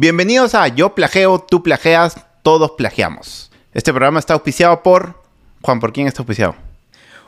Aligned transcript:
Bienvenidos 0.00 0.54
a 0.54 0.66
Yo 0.68 0.94
Plageo, 0.94 1.40
Tú 1.40 1.62
Plageas, 1.62 2.24
Todos 2.42 2.70
Plagiamos. 2.70 3.52
Este 3.74 3.92
programa 3.92 4.18
está 4.18 4.32
auspiciado 4.32 4.82
por... 4.82 5.22
Juan, 5.60 5.78
¿por 5.78 5.92
quién 5.92 6.06
está 6.06 6.22
auspiciado? 6.22 6.54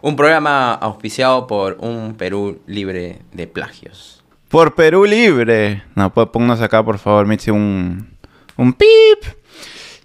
Un 0.01 0.17
programa 0.17 0.73
auspiciado 0.73 1.47
por 1.47 1.77
un 1.81 2.15
Perú 2.15 2.63
libre 2.67 3.21
de 3.31 3.47
plagios. 3.47 4.25
Por 4.49 4.75
Perú 4.75 5.05
Libre. 5.05 5.83
No, 5.95 6.15
pues 6.15 6.29
pónganos 6.29 6.63
acá, 6.63 6.83
por 6.83 6.97
favor, 6.97 7.27
Mitzi, 7.27 7.51
un... 7.51 8.17
Un 8.57 8.73
pip. 8.73 9.23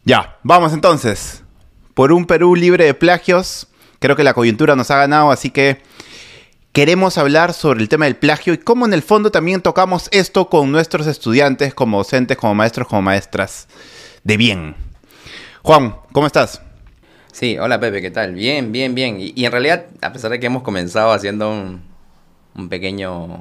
Ya, 0.04 0.38
vamos 0.44 0.74
entonces. 0.74 1.46
Por 1.94 2.12
un 2.12 2.26
Perú 2.26 2.54
libre 2.54 2.84
de 2.84 2.94
plagios. 2.94 3.68
Creo 4.00 4.18
que 4.18 4.26
la 4.26 4.34
coyuntura 4.34 4.76
nos 4.76 4.92
ha 4.92 4.98
ganado, 4.98 5.32
así 5.32 5.52
que 5.52 5.82
queremos 6.78 7.18
hablar 7.18 7.56
sobre 7.56 7.82
el 7.82 7.90
tema 7.90 8.06
del 8.06 8.16
plagio 8.16 8.54
y 8.54 8.60
cómo 8.60 8.86
en 8.86 8.94
el 8.94 9.02
fondo 9.02 9.32
también 9.32 9.64
tocamos 9.64 10.10
esto 10.12 10.48
con 10.48 10.72
nuestros 10.72 11.08
estudiantes, 11.08 11.74
como 11.74 11.98
docentes, 11.98 12.38
como 12.38 12.54
maestros, 12.54 12.88
como 12.88 13.02
maestras 13.02 13.68
de 14.24 14.38
bien. 14.38 14.76
Juan, 15.64 15.96
¿cómo 16.12 16.28
estás? 16.28 16.62
Sí, 17.32 17.58
hola 17.58 17.80
Pepe, 17.80 18.00
¿qué 18.00 18.12
tal? 18.12 18.36
Bien, 18.36 18.72
bien, 18.72 18.94
bien. 18.94 19.18
Y, 19.20 19.44
en 19.44 19.52
realidad, 19.52 19.88
a 20.04 20.14
pesar 20.14 20.30
de 20.30 20.40
que 20.40 20.46
hemos 20.46 20.62
comenzado 20.62 21.14
haciendo 21.14 21.50
un, 21.50 22.70
pequeño, 22.70 23.40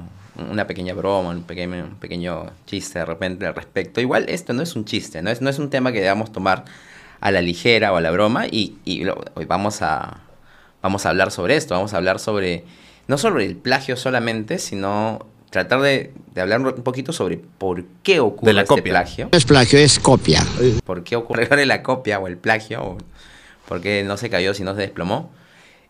una 0.49 0.65
pequeña 0.65 0.95
broma, 0.95 1.29
un 1.29 1.43
pequeño, 1.43 1.83
un 1.83 1.95
pequeño 1.99 2.47
chiste 2.65 2.97
de 2.97 3.05
repente 3.05 3.45
al 3.45 3.53
respecto, 3.53 4.01
igual 4.01 4.25
esto 4.29 4.53
no 4.53 4.63
es 4.63 4.75
un 4.75 4.83
chiste, 4.83 5.21
no 5.21 5.29
es, 5.29 5.43
no 5.43 5.51
es 5.51 5.59
un 5.59 5.69
tema 5.69 5.91
que 5.91 6.01
debamos 6.01 6.31
tomar 6.31 6.65
a 7.19 7.29
la 7.29 7.43
ligera 7.43 7.93
o 7.93 7.97
a 7.97 8.01
la 8.01 8.09
broma 8.09 8.47
y, 8.47 8.79
hoy 9.35 9.45
vamos 9.45 9.83
a, 9.83 10.21
vamos 10.81 11.05
a 11.05 11.09
hablar 11.09 11.29
sobre 11.29 11.55
esto, 11.55 11.75
vamos 11.75 11.93
a 11.93 11.97
hablar 11.97 12.17
sobre, 12.17 12.63
no 13.07 13.17
sobre 13.17 13.45
el 13.45 13.55
plagio 13.55 13.95
solamente, 13.97 14.59
sino 14.59 15.25
tratar 15.49 15.81
de, 15.81 16.13
de 16.33 16.41
hablar 16.41 16.59
un 16.61 16.83
poquito 16.83 17.13
sobre 17.13 17.37
por 17.37 17.83
qué 18.03 18.19
ocurre 18.19 18.49
De 18.49 18.53
la 18.53 18.61
este 18.63 18.75
copia. 18.75 18.91
plagio. 18.93 19.29
No 19.31 19.37
es 19.37 19.45
plagio, 19.45 19.79
es 19.79 19.99
copia. 19.99 20.45
por 20.85 21.03
qué 21.03 21.15
ocurre 21.15 21.65
la 21.65 21.83
copia 21.83 22.19
o 22.19 22.27
el 22.27 22.37
plagio, 22.37 22.83
o 22.83 22.97
por 23.67 23.81
qué 23.81 24.03
no 24.03 24.17
se 24.17 24.29
cayó 24.29 24.53
si 24.53 24.63
no 24.63 24.75
se 24.75 24.81
desplomó. 24.81 25.31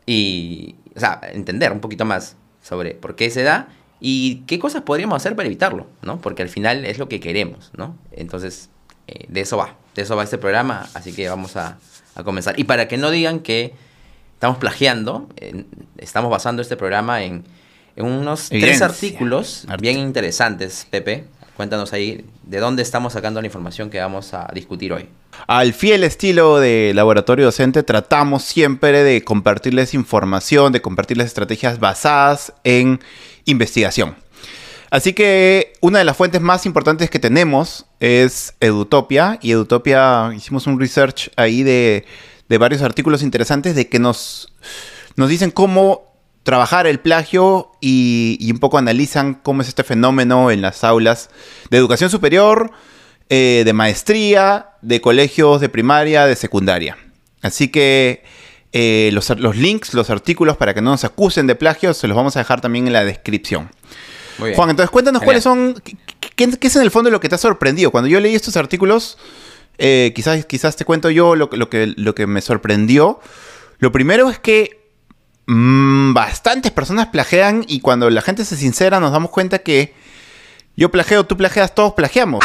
Y, 0.06 0.75
o 0.95 1.00
sea, 1.00 1.19
entender 1.33 1.72
un 1.72 1.80
poquito 1.80 2.06
más 2.06 2.36
sobre 2.61 2.91
por 2.95 3.16
qué 3.16 3.30
se 3.30 3.44
da 3.44 3.67
y 4.00 4.44
qué 4.47 4.59
cosas 4.59 4.84
podríamos 4.84 5.16
hacer 5.17 5.36
para 5.36 5.47
evitarlo, 5.47 5.88
¿no? 6.02 6.19
Porque 6.22 6.44
al 6.44 6.50
final 6.50 6.86
es 6.86 6.97
lo 7.00 7.09
que 7.09 7.19
queremos, 7.19 7.72
¿no? 7.75 7.97
Entonces, 8.11 8.69
eh, 9.08 9.25
de 9.28 9.41
eso 9.41 9.58
va, 9.58 9.75
de 9.95 10.03
eso 10.03 10.16
va 10.16 10.23
este 10.23 10.38
programa, 10.38 10.88
así 10.94 11.13
que 11.13 11.28
vamos 11.28 11.56
a, 11.58 11.78
a 12.16 12.23
comenzar. 12.23 12.59
Y 12.59 12.66
para 12.66 12.88
que 12.88 12.97
no 12.97 13.09
digan 13.09 13.39
que 13.39 13.73
estamos 14.38 14.57
plagiando, 14.59 15.27
eh, 15.38 15.66
estamos 15.97 16.30
basando 16.30 16.61
este 16.61 16.77
programa 16.77 17.23
en, 17.23 17.43
en 17.95 18.05
unos 18.05 18.52
Evidencia. 18.52 18.77
tres 18.77 18.81
artículos 18.83 19.66
Art- 19.67 19.81
bien 19.81 19.97
interesantes, 19.97 20.85
Pepe. 20.91 21.25
Cuéntanos 21.55 21.91
ahí 21.91 22.23
de 22.44 22.59
dónde 22.59 22.83
estamos 22.83 23.13
sacando 23.13 23.41
la 23.41 23.47
información 23.47 23.89
que 23.89 23.99
vamos 23.99 24.35
a 24.35 24.47
discutir 24.53 24.94
hoy. 24.94 25.09
Al 25.47 25.73
fiel 25.73 26.03
estilo 26.03 26.59
de 26.59 26.91
laboratorio 26.94 27.45
docente, 27.45 27.81
tratamos 27.81 28.44
siempre 28.44 29.03
de 29.03 29.23
compartirles 29.23 29.95
información, 29.95 30.72
de 30.72 30.83
compartirles 30.83 31.25
estrategias 31.25 31.79
basadas 31.79 32.53
en 32.63 32.99
investigación. 33.45 34.16
Así 34.91 35.13
que 35.13 35.73
una 35.81 35.97
de 35.97 36.05
las 36.05 36.16
fuentes 36.16 36.41
más 36.41 36.67
importantes 36.67 37.09
que 37.09 37.17
tenemos 37.17 37.88
es 37.99 38.53
Edutopia. 38.59 39.39
Y 39.41 39.51
Edutopia 39.51 40.31
hicimos 40.35 40.67
un 40.67 40.79
research 40.79 41.31
ahí 41.38 41.63
de, 41.63 42.05
de 42.50 42.58
varios 42.58 42.81
artículos 42.81 43.22
interesantes 43.23 43.76
de 43.76 43.88
que 43.90 44.00
nos, 44.00 44.53
nos 45.16 45.30
dicen 45.30 45.52
cómo 45.52 46.16
trabajar 46.44 46.88
el 46.88 47.00
plagio 47.00 47.72
y, 47.81 48.38
y 48.40 48.52
un 48.52 48.59
poco 48.59 48.78
analizan 48.78 49.34
cómo 49.34 49.62
es 49.62 49.67
este 49.67 49.84
fenómeno 49.84 50.50
en 50.50 50.62
las 50.62 50.84
aulas 50.86 51.30
de 51.69 51.78
educación 51.78 52.09
superior, 52.09 52.72
eh, 53.30 53.63
de 53.66 53.74
maestría, 53.74 54.69
de 54.81 55.02
colegios 55.02 55.59
de 55.59 55.68
primaria, 55.68 56.25
de 56.25 56.36
secundaria. 56.38 56.97
Así 57.41 57.68
que 57.68 58.24
eh, 58.72 59.09
los, 59.12 59.30
los 59.31 59.57
links, 59.57 59.94
los 59.94 60.09
artículos 60.09 60.56
para 60.56 60.74
que 60.74 60.81
no 60.81 60.91
nos 60.91 61.03
acusen 61.03 61.47
de 61.47 61.56
plagio, 61.56 61.94
se 61.94 62.07
los 62.07 62.16
vamos 62.16 62.38
a 62.38 62.40
dejar 62.40 62.62
también 62.62 62.88
en 62.88 62.94
la 62.94 63.03
descripción. 63.03 63.69
Muy 64.38 64.50
bien. 64.50 64.56
Juan, 64.56 64.69
entonces 64.69 64.90
cuéntanos 64.91 65.19
Genial. 65.22 65.25
cuáles 65.25 65.44
son, 65.44 65.81
qué, 65.84 65.97
qué- 66.36 66.57
qué 66.57 66.68
es 66.68 66.75
en 66.78 66.84
el 66.84 66.91
fondo 66.91 67.09
lo 67.09 67.19
que 67.19 67.28
te 67.28 67.36
ha 67.36 67.40
sorprendido. 67.40 67.91
Cuando 67.91 68.07
yo 68.07 68.19
leí 68.22 68.36
estos 68.36 68.56
artículos, 68.56 69.18
eh, 69.77 70.11
quizás, 70.15 70.45
quizás 70.45 70.75
te 70.75 70.85
cuento 70.85 71.09
yo 71.09 71.35
lo, 71.35 71.49
que- 71.49 71.57
lo, 71.57 71.69
que, 71.69 71.93
lo 71.97 72.15
que 72.15 72.27
me 72.27 72.41
sorprendió. 72.41 73.19
Lo 73.79 73.91
primero 73.91 74.29
es 74.29 74.39
que 74.39 74.89
mm, 75.47 76.13
bastantes 76.13 76.71
personas 76.71 77.07
plagian 77.07 77.63
y 77.67 77.79
cuando 77.79 78.09
la 78.09 78.21
gente 78.21 78.43
se 78.45 78.55
sincera 78.57 78.99
nos 78.99 79.11
damos 79.11 79.29
cuenta 79.31 79.59
que 79.59 79.93
yo 80.75 80.89
plageo, 80.91 81.25
tú 81.25 81.38
plagias, 81.38 81.73
todos 81.73 81.93
plagiamos. 81.93 82.43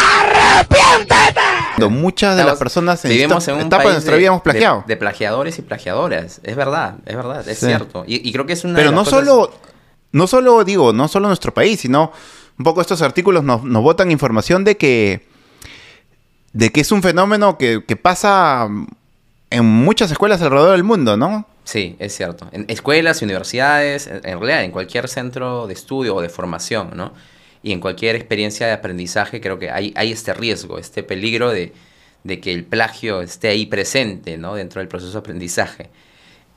Cuando 1.76 1.90
Muchas 1.90 2.36
de 2.36 2.44
las 2.44 2.58
personas 2.58 3.04
en 3.04 3.10
vivimos 3.10 3.38
esta 3.42 3.52
en 3.52 3.58
un 3.58 3.66
etapa 3.66 3.84
de 3.84 3.92
nuestra 3.92 4.16
vida 4.16 4.28
hemos 4.28 4.42
plagiado. 4.42 4.84
De, 4.86 4.94
de 4.94 4.96
plagiadores 4.96 5.58
y 5.58 5.62
plagiadoras. 5.62 6.40
Es 6.44 6.54
verdad, 6.56 6.96
es 7.06 7.16
verdad, 7.16 7.46
es 7.48 7.58
Sí. 7.58 7.66
cierto. 7.66 8.04
Y, 8.06 8.26
y 8.28 8.32
creo 8.32 8.46
que 8.46 8.52
es 8.52 8.64
una 8.64 8.76
Pero 8.76 8.90
de 8.90 8.94
no 8.96 9.04
cosas- 9.04 9.20
solo, 9.20 9.52
no 10.12 10.26
solo, 10.26 10.64
digo, 10.64 10.92
no 10.92 11.08
solo 11.08 11.28
nuestro 11.28 11.52
país, 11.52 11.80
sino 11.80 12.12
un 12.58 12.64
poco 12.64 12.80
estos 12.80 13.02
artículos 13.02 13.42
nos, 13.42 13.64
nos 13.64 13.82
botan 13.82 14.10
información 14.10 14.64
de 14.64 14.76
que, 14.76 15.26
de 16.52 16.70
que 16.70 16.80
es 16.82 16.92
un 16.92 17.02
fenómeno 17.02 17.56
que, 17.58 17.82
que 17.86 17.96
pasa 17.96 18.68
en 19.50 19.64
muchas 19.64 20.10
escuelas 20.10 20.40
alrededor 20.42 20.72
del 20.72 20.84
mundo, 20.84 21.16
¿no? 21.16 21.46
Sí, 21.64 21.96
es 21.98 22.14
cierto. 22.16 22.48
En 22.52 22.64
escuelas 22.68 23.22
universidades, 23.22 24.06
en, 24.06 24.22
realidad 24.22 24.64
en 24.64 24.70
cualquier 24.72 25.08
centro 25.08 25.66
de 25.66 25.74
estudio 25.74 26.16
o 26.16 26.20
de 26.20 26.28
formación, 26.28 26.90
¿no? 26.94 27.12
Y 27.62 27.72
en 27.72 27.78
cualquier 27.80 28.16
experiencia 28.16 28.66
de 28.66 28.72
aprendizaje 28.72 29.40
creo 29.40 29.58
que 29.58 29.70
hay, 29.70 29.92
hay 29.96 30.10
este 30.10 30.34
riesgo, 30.34 30.78
este 30.78 31.02
peligro 31.04 31.50
de, 31.50 31.72
de 32.24 32.40
que 32.40 32.52
el 32.52 32.64
plagio 32.64 33.22
esté 33.22 33.48
ahí 33.48 33.66
presente, 33.66 34.36
¿no? 34.38 34.54
Dentro 34.56 34.80
del 34.80 34.88
proceso 34.88 35.12
de 35.12 35.18
aprendizaje. 35.18 35.88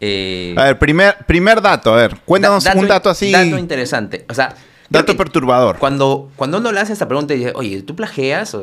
Eh, 0.01 0.55
A 0.57 0.63
ver, 0.65 0.79
primer, 0.79 1.17
primer 1.25 1.61
dato, 1.61 1.93
a 1.93 1.97
ver, 1.97 2.17
cuéntanos 2.25 2.63
da- 2.63 2.73
un 2.75 2.87
dato 2.87 3.09
así, 3.09 3.31
Dato 3.31 3.57
interesante. 3.57 4.25
O 4.29 4.33
sea, 4.33 4.55
dato 4.89 5.15
perturbador. 5.15 5.77
Cuando, 5.77 6.31
cuando 6.35 6.57
uno 6.57 6.71
le 6.71 6.79
hace 6.79 6.93
esta 6.93 7.07
pregunta 7.07 7.33
y 7.33 7.37
dice, 7.37 7.53
oye, 7.55 7.81
¿tú 7.83 7.95
plagias? 7.95 8.57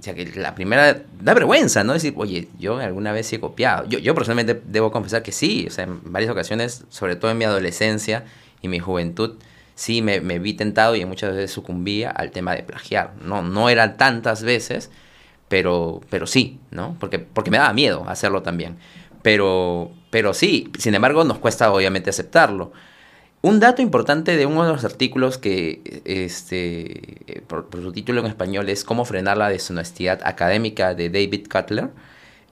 O, 0.00 0.02
sea, 0.02 0.14
que 0.14 0.26
la 0.34 0.54
primera 0.54 1.02
da 1.20 1.34
vergüenza, 1.34 1.84
¿no? 1.84 1.92
Decir, 1.92 2.14
oye, 2.16 2.48
yo 2.58 2.78
alguna 2.78 3.12
vez 3.12 3.26
sí 3.26 3.36
he 3.36 3.40
copiado. 3.40 3.86
Yo, 3.86 3.98
yo 3.98 4.14
personalmente 4.14 4.60
debo 4.66 4.90
confesar 4.90 5.22
que 5.22 5.32
sí. 5.32 5.66
O 5.68 5.70
sea, 5.70 5.84
en 5.84 6.00
varias 6.04 6.30
ocasiones, 6.30 6.84
sobre 6.88 7.16
todo 7.16 7.30
en 7.30 7.38
mi 7.38 7.44
adolescencia 7.44 8.24
y 8.62 8.68
mi 8.68 8.78
juventud, 8.78 9.36
sí 9.74 10.02
me, 10.02 10.20
me 10.20 10.38
vi 10.38 10.54
tentado 10.54 10.96
y 10.96 11.04
muchas 11.04 11.34
veces 11.34 11.50
sucumbía 11.50 12.10
al 12.10 12.30
tema 12.30 12.54
de 12.54 12.62
plagiar. 12.62 13.12
No, 13.22 13.42
no 13.42 13.68
eran 13.68 13.96
tantas 13.96 14.42
veces, 14.42 14.90
pero, 15.48 16.00
pero 16.10 16.26
sí, 16.26 16.60
¿no? 16.70 16.96
Porque, 16.98 17.18
porque 17.18 17.50
me 17.50 17.58
daba 17.58 17.72
miedo 17.72 18.04
hacerlo 18.08 18.42
también. 18.42 18.78
Pero, 19.22 19.90
pero 20.10 20.32
sí, 20.32 20.70
sin 20.78 20.94
embargo, 20.94 21.24
nos 21.24 21.38
cuesta 21.38 21.72
obviamente 21.72 22.10
aceptarlo. 22.10 22.72
Un 23.42 23.58
dato 23.58 23.80
importante 23.80 24.36
de 24.36 24.44
uno 24.44 24.64
de 24.66 24.72
los 24.72 24.84
artículos 24.84 25.38
que, 25.38 26.02
este, 26.04 27.42
por, 27.46 27.66
por 27.68 27.80
su 27.82 27.90
título 27.92 28.20
en 28.20 28.26
español, 28.26 28.68
es 28.68 28.84
Cómo 28.84 29.04
frenar 29.06 29.38
la 29.38 29.48
deshonestidad 29.48 30.20
académica 30.24 30.94
de 30.94 31.08
David 31.08 31.46
Cutler, 31.50 31.88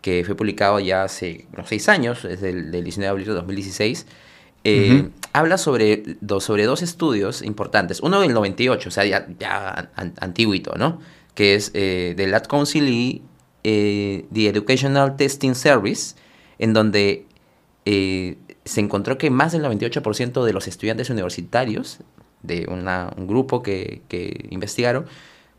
que 0.00 0.25
fue 0.25 0.34
publicado 0.34 0.81
ya 0.81 1.03
hace 1.04 1.47
unos 1.53 1.69
seis 1.69 1.91
años, 1.91 2.25
es 2.25 2.41
del, 2.41 2.71
del 2.71 2.84
19 2.84 3.04
de 3.04 3.10
abril 3.10 3.27
de 3.27 3.32
2016. 3.34 4.06
eh. 4.65 5.09
Habla 5.34 5.59
sobre, 5.59 6.03
dos 6.22 6.44
sobre 6.44 6.65
dos 6.65 6.81
estudios 6.81 7.43
importantes. 7.43 8.00
Uno 8.00 8.21
del 8.22 8.32
98, 8.32 8.88
o 8.88 8.91
sea, 8.93 9.04
ya, 9.04 9.27
ya 9.38 9.91
an- 9.94 10.15
antiguito, 10.21 10.75
¿no? 10.77 11.00
Que 11.34 11.54
es 11.54 11.71
eh, 11.75 12.15
del 12.16 12.32
Ad 12.34 12.44
Council 12.44 12.88
y 12.88 13.22
eh, 13.62 14.25
The 14.32 14.48
Educational 14.48 15.16
Testing 15.16 15.54
Service, 15.54 16.16
en 16.59 16.72
donde 16.72 17.27
se 18.69 18.81
encontró 18.81 19.19
que 19.19 19.31
más 19.31 19.53
del 19.53 19.63
98% 19.65 20.45
de 20.45 20.53
los 20.53 20.69
estudiantes 20.69 21.10
universitarios 21.10 21.98
de 22.42 22.66
una- 22.69 23.10
un 23.16 23.27
grupo 23.27 23.63
que, 23.63 24.03
que 24.09 24.47
investigaron 24.51 25.07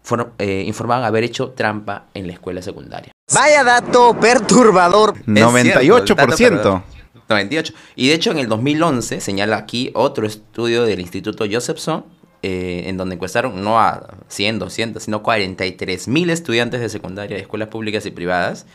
fueron, 0.02 0.30
eh, 0.38 0.64
informaban 0.66 1.04
haber 1.04 1.24
hecho 1.26 1.50
trampa 1.52 2.06
en 2.14 2.28
la 2.28 2.34
escuela 2.34 2.62
secundaria. 2.62 3.12
Vaya 3.34 3.64
dato 3.64 4.18
perturbador. 4.20 5.14
Es 5.18 5.24
cierto, 5.26 5.58
el 5.58 5.88
dato 5.90 6.06
98%. 6.16 6.16
perdedor. 6.16 6.82
98. 7.28 7.74
Y 7.96 8.08
de 8.08 8.14
hecho 8.16 8.32
en 8.32 8.40
el 8.40 8.48
2011 8.48 9.20
señala 9.22 9.58
aquí 9.58 9.92
otro 9.94 10.26
estudio 10.26 10.84
del 10.84 11.00
Instituto 11.00 11.46
Josephson 11.52 12.06
eh, 12.42 12.84
en 12.88 12.96
donde 12.98 13.16
encuestaron 13.16 13.62
no 13.64 13.80
a 13.80 14.16
100, 14.30 14.60
200, 14.60 15.04
sino 15.04 15.22
43 15.22 16.08
mil 16.08 16.30
estudiantes 16.30 16.80
de 16.80 16.88
secundaria 16.90 17.36
de 17.36 17.42
escuelas 17.44 17.68
públicas 17.68 18.06
y 18.06 18.12
privadas. 18.12 18.66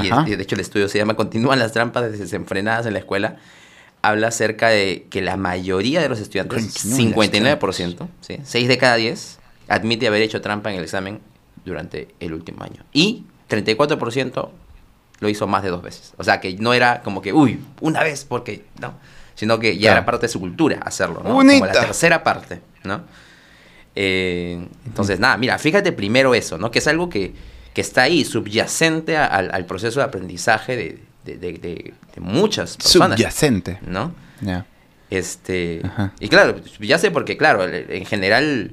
Y, 0.00 0.08
Ajá. 0.10 0.24
y 0.28 0.36
de 0.36 0.42
hecho 0.42 0.54
el 0.54 0.60
estudio 0.60 0.86
se 0.88 0.98
llama 0.98 1.14
Continúan 1.14 1.58
las 1.58 1.72
trampas 1.72 2.12
desenfrenadas 2.16 2.86
en 2.86 2.92
la 2.92 2.98
escuela. 3.00 3.38
Habla 4.02 4.28
acerca 4.28 4.68
de 4.68 5.06
que 5.10 5.20
la 5.20 5.36
mayoría 5.36 6.00
de 6.00 6.08
los 6.08 6.20
estudiantes, 6.20 6.64
Continúan 6.82 7.10
las 7.44 7.60
59%, 7.60 8.08
¿sí? 8.20 8.38
6 8.42 8.68
de 8.68 8.78
cada 8.78 8.96
10, 8.96 9.38
admite 9.68 10.06
haber 10.06 10.22
hecho 10.22 10.40
trampa 10.40 10.70
en 10.70 10.78
el 10.78 10.84
examen 10.84 11.20
durante 11.64 12.08
el 12.20 12.32
último 12.32 12.62
año. 12.64 12.82
Y 12.92 13.24
34% 13.50 14.48
lo 15.20 15.28
hizo 15.28 15.46
más 15.46 15.62
de 15.62 15.68
dos 15.68 15.82
veces. 15.82 16.14
O 16.16 16.24
sea, 16.24 16.40
que 16.40 16.54
no 16.56 16.72
era 16.72 17.02
como 17.02 17.20
que, 17.20 17.32
uy, 17.34 17.60
una 17.80 18.02
vez, 18.02 18.24
porque 18.24 18.64
no. 18.80 18.94
Sino 19.34 19.58
que 19.58 19.74
ya 19.74 19.80
Claro. 19.90 19.96
era 19.98 20.06
parte 20.06 20.26
de 20.26 20.32
su 20.32 20.40
cultura 20.40 20.78
hacerlo, 20.82 21.20
¿no? 21.22 21.34
Bonita. 21.34 21.58
Como 21.66 21.66
la 21.66 21.80
tercera 21.86 22.22
parte, 22.24 22.60
¿no? 22.84 23.02
Eh, 23.96 24.66
entonces, 24.86 25.18
nada, 25.20 25.36
mira, 25.36 25.58
fíjate 25.58 25.92
primero 25.92 26.34
eso, 26.34 26.58
¿no? 26.58 26.70
Que 26.70 26.78
es 26.78 26.86
algo 26.86 27.08
que, 27.08 27.34
que 27.74 27.80
está 27.80 28.02
ahí, 28.02 28.24
subyacente 28.24 29.16
a- 29.16 29.26
al, 29.26 29.50
al 29.52 29.66
proceso 29.66 30.00
de 30.00 30.06
aprendizaje 30.06 30.76
de, 30.76 30.98
de- 31.24 31.36
de- 31.36 31.52
de- 31.54 31.94
de 32.14 32.20
muchas 32.20 32.76
personas. 32.76 33.18
Subyacente. 33.18 33.78
¿No? 33.86 34.14
Ya. 34.40 34.66
Este, 35.10 35.80
Ajá. 35.84 36.12
y 36.20 36.28
claro, 36.28 36.56
ya 36.78 36.96
sé 36.98 37.10
porque 37.10 37.36
claro, 37.36 37.66
en 37.68 38.06
general 38.06 38.72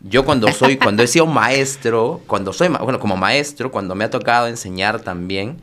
yo 0.00 0.24
cuando 0.24 0.52
soy 0.52 0.76
cuando 0.76 1.02
he 1.02 1.08
sido 1.08 1.26
maestro, 1.26 2.20
cuando 2.28 2.52
soy 2.52 2.68
bueno, 2.68 3.00
como 3.00 3.16
maestro, 3.16 3.72
cuando 3.72 3.94
me 3.96 4.04
ha 4.04 4.10
tocado 4.10 4.46
enseñar 4.46 5.00
también 5.00 5.60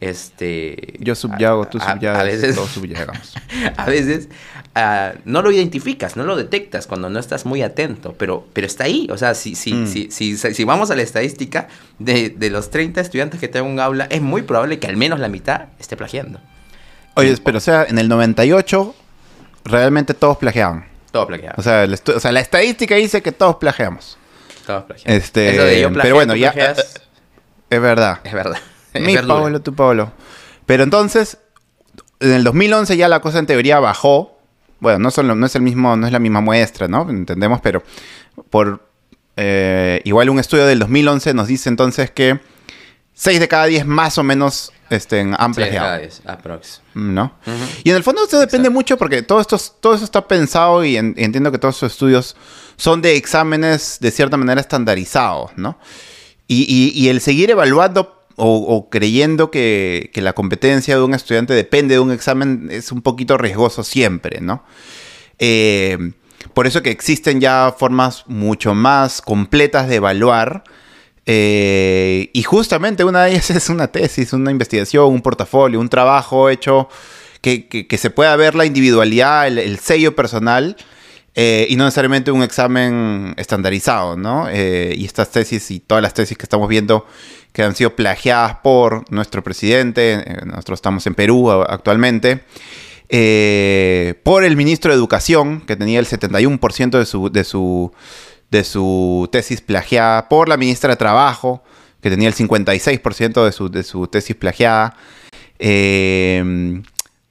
este 0.00 0.94
Yo 0.98 1.14
subyago, 1.14 1.66
tú 1.68 1.78
a- 1.78 1.84
a- 1.90 1.94
subyagas, 1.94 2.20
a 2.20 2.24
veces 2.24 2.54
todos 2.54 2.70
subyagamos. 2.70 3.34
a 3.76 3.84
veces 3.86 4.28
ah, 4.74 5.12
no 5.24 5.42
lo 5.42 5.50
identificas, 5.50 6.16
no 6.16 6.24
lo 6.24 6.36
detectas 6.36 6.86
cuando 6.86 7.10
no 7.10 7.18
estás 7.18 7.44
muy 7.46 7.62
atento, 7.62 8.14
pero, 8.18 8.46
pero 8.52 8.66
está 8.66 8.84
ahí. 8.84 9.08
O 9.12 9.18
sea, 9.18 9.34
si, 9.34 9.54
si, 9.54 9.72
Mm. 9.74 9.86
si, 9.86 10.10
si, 10.10 10.36
si 10.36 10.64
vamos 10.64 10.90
a 10.90 10.96
la 10.96 11.02
estadística, 11.02 11.68
de, 11.98 12.30
de 12.30 12.50
los 12.50 12.70
30 12.70 13.00
estudiantes 13.00 13.38
que 13.40 13.48
tengo 13.48 13.66
en 13.66 13.72
un 13.74 13.80
aula, 13.80 14.06
es 14.10 14.22
muy 14.22 14.42
probable 14.42 14.78
que 14.78 14.86
al 14.86 14.96
menos 14.96 15.20
la 15.20 15.28
mitad 15.28 15.66
esté 15.78 15.96
plagiando. 15.96 16.40
Oye, 17.14 17.36
pero 17.44 17.58
o 17.58 17.60
sea, 17.60 17.84
en 17.88 17.98
el 17.98 18.08
98 18.08 18.94
realmente 19.64 20.14
todos 20.14 20.38
plagiaban. 20.38 20.86
Todo 21.12 21.26
plagiado. 21.26 21.54
O 21.58 21.62
sea, 21.62 21.84
o 21.84 22.32
la 22.32 22.40
estadística 22.40 22.94
dice 22.94 23.20
que 23.20 23.32
todos 23.32 23.56
plagiamos. 23.56 24.16
todos 24.66 24.84
plagiados. 24.84 25.22
Este, 25.24 25.50
Eso 25.54 25.64
de 25.64 25.80
yo 25.80 25.88
plagié, 25.88 26.02
pero 26.02 26.14
bueno, 26.14 26.36
ya 26.36 26.52
plagias, 26.52 27.00
es 27.68 27.80
verdad. 27.82 28.20
es 28.24 28.32
verdad. 28.32 28.58
Mi. 29.06 29.14
Pablo, 29.40 29.60
tu 29.62 29.74
Pablo. 29.74 30.12
Pero 30.66 30.82
entonces, 30.84 31.38
en 32.20 32.32
el 32.32 32.44
2011 32.44 32.96
ya 32.96 33.08
la 33.08 33.20
cosa 33.20 33.38
en 33.38 33.46
teoría 33.46 33.80
bajó. 33.80 34.38
Bueno, 34.78 34.98
no, 34.98 35.10
son 35.10 35.28
lo- 35.28 35.34
no 35.34 35.46
es 35.46 35.54
el 35.56 35.62
mismo, 35.62 35.96
no 35.96 36.06
es 36.06 36.12
la 36.12 36.18
misma 36.18 36.40
muestra, 36.40 36.88
¿no? 36.88 37.08
Entendemos, 37.10 37.60
pero 37.60 37.82
por 38.48 38.88
eh, 39.36 40.00
igual 40.04 40.30
un 40.30 40.38
estudio 40.38 40.66
del 40.66 40.78
2011 40.80 41.34
nos 41.34 41.46
dice 41.48 41.68
entonces 41.68 42.10
que 42.10 42.40
6 43.14 43.40
de 43.40 43.48
cada 43.48 43.66
10 43.66 43.86
más 43.86 44.16
o 44.18 44.22
menos 44.22 44.72
este, 44.88 45.20
han 45.20 45.52
plagiado. 45.54 45.86
aprox. 46.26 46.80
¿no? 46.94 47.34
Y 47.84 47.90
en 47.90 47.96
el 47.96 48.02
fondo 48.02 48.24
esto 48.24 48.38
depende 48.40 48.70
mucho 48.70 48.96
porque 48.96 49.22
todo 49.22 49.40
esto, 49.40 49.58
todo 49.80 49.94
eso 49.94 50.04
está 50.04 50.26
pensado 50.26 50.84
y, 50.84 50.96
en- 50.96 51.14
y 51.16 51.24
entiendo 51.24 51.52
que 51.52 51.58
todos 51.58 51.76
esos 51.76 51.92
estudios 51.92 52.36
son 52.76 53.02
de 53.02 53.16
exámenes 53.16 53.98
de 54.00 54.10
cierta 54.10 54.36
manera 54.38 54.60
estandarizados, 54.60 55.50
¿no? 55.56 55.78
Y, 56.46 56.62
y- 56.68 56.98
y 56.98 57.08
el 57.08 57.20
seguir 57.20 57.50
evaluando 57.50 58.19
o, 58.42 58.88
creyendo 58.90 59.50
que, 59.50 60.10
que 60.12 60.22
la 60.22 60.32
competencia 60.32 60.96
de 60.96 61.02
un 61.02 61.14
estudiante 61.14 61.54
depende 61.54 61.94
de 61.94 62.00
un 62.00 62.10
examen 62.12 62.68
es 62.70 62.92
un 62.92 63.02
poquito 63.02 63.36
riesgoso 63.38 63.82
siempre, 63.84 64.40
¿no? 64.40 64.64
Eh, 65.38 66.12
por 66.54 66.66
eso 66.66 66.82
que 66.82 66.90
existen 66.90 67.40
ya 67.40 67.74
formas 67.78 68.24
mucho 68.26 68.74
más 68.74 69.20
completas 69.22 69.88
de 69.88 69.96
evaluar. 69.96 70.64
eh, 71.26 72.30
y 72.32 72.42
justamente 72.42 73.04
una 73.04 73.24
de 73.24 73.32
ellas 73.32 73.50
es 73.60 73.68
una 73.68 73.88
tesis, 73.88 74.32
una 74.32 74.50
investigación, 74.50 75.06
un 75.12 75.22
portafolio, 75.22 75.78
un 75.80 75.88
trabajo 75.88 76.48
hecho 76.48 76.88
que, 77.40 77.68
que- 77.68 77.98
se 77.98 78.10
pueda 78.10 78.34
ver 78.36 78.54
la 78.54 78.64
individualidad, 78.66 79.46
el, 79.46 79.58
el 79.58 79.78
sello 79.78 80.14
personal 80.14 80.76
eh, 81.34 81.66
y 81.70 81.76
no 81.76 81.84
necesariamente 81.84 82.30
un 82.32 82.42
examen 82.42 83.34
estandarizado, 83.38 84.16
¿no? 84.16 84.48
Y 84.50 85.04
estas 85.04 85.30
tesis 85.30 85.70
y 85.70 85.78
todas 85.80 86.02
las 86.02 86.12
tesis 86.12 86.36
que 86.36 86.42
estamos 86.42 86.68
viendo 86.68 87.06
que 87.52 87.62
han 87.62 87.74
sido 87.74 87.96
plagiadas 87.96 88.56
por 88.62 89.10
nuestro 89.12 89.42
presidente, 89.42 90.22
eh, 90.24 90.36
nosotros 90.46 90.78
estamos 90.78 91.06
en 91.06 91.14
Perú 91.14 91.50
actualmente, 91.50 92.44
eh, 93.08 94.14
por 94.22 94.44
el 94.44 94.56
ministro 94.56 94.92
de 94.92 94.96
Educación, 94.96 95.62
que 95.62 95.74
tenía 95.76 95.98
el 95.98 96.06
71% 96.06 96.98
de 96.98 97.06
su, 97.06 97.28
de, 97.30 97.42
su, 97.44 97.92
de 98.50 98.62
su 98.64 99.28
tesis 99.32 99.60
plagiada, 99.60 100.28
por 100.28 100.48
la 100.48 100.56
ministra 100.56 100.90
de 100.90 100.96
Trabajo, 100.96 101.64
que 102.00 102.08
tenía 102.10 102.28
el 102.28 102.34
56% 102.34 103.44
de 103.44 103.52
su, 103.52 103.68
de 103.68 103.82
su 103.82 104.06
tesis 104.06 104.36
plagiada, 104.36 104.96
eh, 105.58 106.80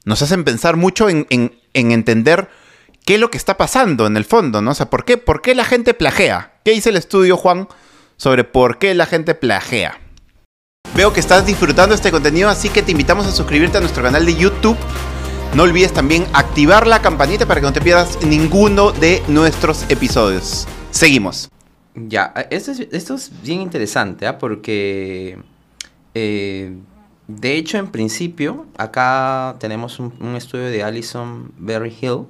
nos 0.06 0.22
hacen 0.22 0.44
pensar 0.44 0.76
mucho 0.76 1.10
en, 1.10 1.26
en- 1.30 1.54
en 1.74 1.92
entender 1.92 2.50
qué 3.06 3.16
es 3.16 3.20
lo 3.20 3.30
que 3.32 3.38
está 3.38 3.58
pasando 3.58 4.06
en 4.08 4.18
el 4.18 4.26
fondo, 4.26 4.62
¿no? 4.62 4.72
O 4.72 4.76
sea, 4.76 4.90
¿por 4.90 5.06
qué, 5.06 5.18
¿por 5.18 5.42
qué 5.42 5.56
la 5.56 5.66
gente 5.66 5.94
plagia? 5.94 6.52
¿Qué 6.66 6.72
dice 6.72 6.90
el 6.90 6.98
estudio, 6.98 7.38
Juan, 7.38 7.68
sobre 8.18 8.44
por 8.44 8.78
qué 8.80 8.94
la 8.96 9.06
gente 9.06 9.34
plagia? 9.36 10.00
Veo 10.96 11.14
que 11.14 11.20
estás 11.20 11.46
disfrutando 11.46 11.96
este 11.96 12.12
contenido, 12.12 12.50
así 12.50 12.70
que 12.70 12.82
te 12.82 12.92
invitamos 12.92 13.26
a 13.28 13.32
suscribirte 13.32 13.78
a 13.78 13.82
nuestro 13.82 14.04
canal 14.04 14.26
de 14.26 14.36
YouTube. 14.36 14.78
No 15.54 15.64
olvides 15.64 15.94
también 15.94 16.26
activar 16.34 16.88
la 16.88 17.02
campanita 17.02 17.46
para 17.46 17.62
que 17.62 17.66
no 17.68 17.74
te 17.74 17.82
pierdas 17.82 18.20
ninguno 18.24 18.92
de 18.92 19.24
nuestros 19.28 19.90
episodios. 19.90 20.68
Seguimos. 20.92 21.50
Ya, 21.96 22.34
esto 22.50 22.72
es, 22.72 23.32
bien 23.42 23.62
interesante, 23.62 24.28
¿ah? 24.28 24.38
Porque, 24.38 25.40
eh, 26.14 26.76
de 27.28 27.56
hecho, 27.56 27.78
en 27.78 27.88
principio, 27.88 28.66
acá 28.78 29.56
tenemos 29.60 30.00
un, 30.00 30.14
un 30.20 30.36
estudio 30.36 30.66
de 30.66 30.84
Alison 30.84 31.52
Berry 31.58 31.96
Hill 32.00 32.26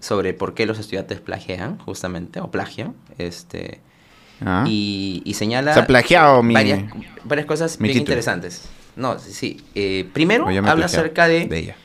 sobre 0.00 0.34
por 0.34 0.54
qué 0.54 0.66
los 0.66 0.78
estudiantes 0.78 1.20
plagian, 1.20 1.78
justamente, 1.78 2.40
o 2.40 2.50
plagian, 2.50 2.94
este, 3.18 3.80
Ah. 4.44 4.64
y, 4.68 5.22
y 5.24 5.34
señala 5.34 5.74
Se 5.74 5.80
ha 5.80 5.86
plagiado 5.86 6.42
mi- 6.42 6.54
varias, 6.54 6.82
varias 7.24 7.46
cosas 7.46 7.80
mi 7.80 7.88
bien 7.88 7.98
título. 7.98 8.12
interesantes. 8.12 8.68
No, 8.96 9.18
sí, 9.18 9.32
sí. 9.32 9.60
Eh, 9.74 10.08
primero, 10.12 10.46
habla 10.48 10.86
acerca 10.86 11.28
de 11.28 11.46
de 11.46 11.58
ella. 11.58 11.76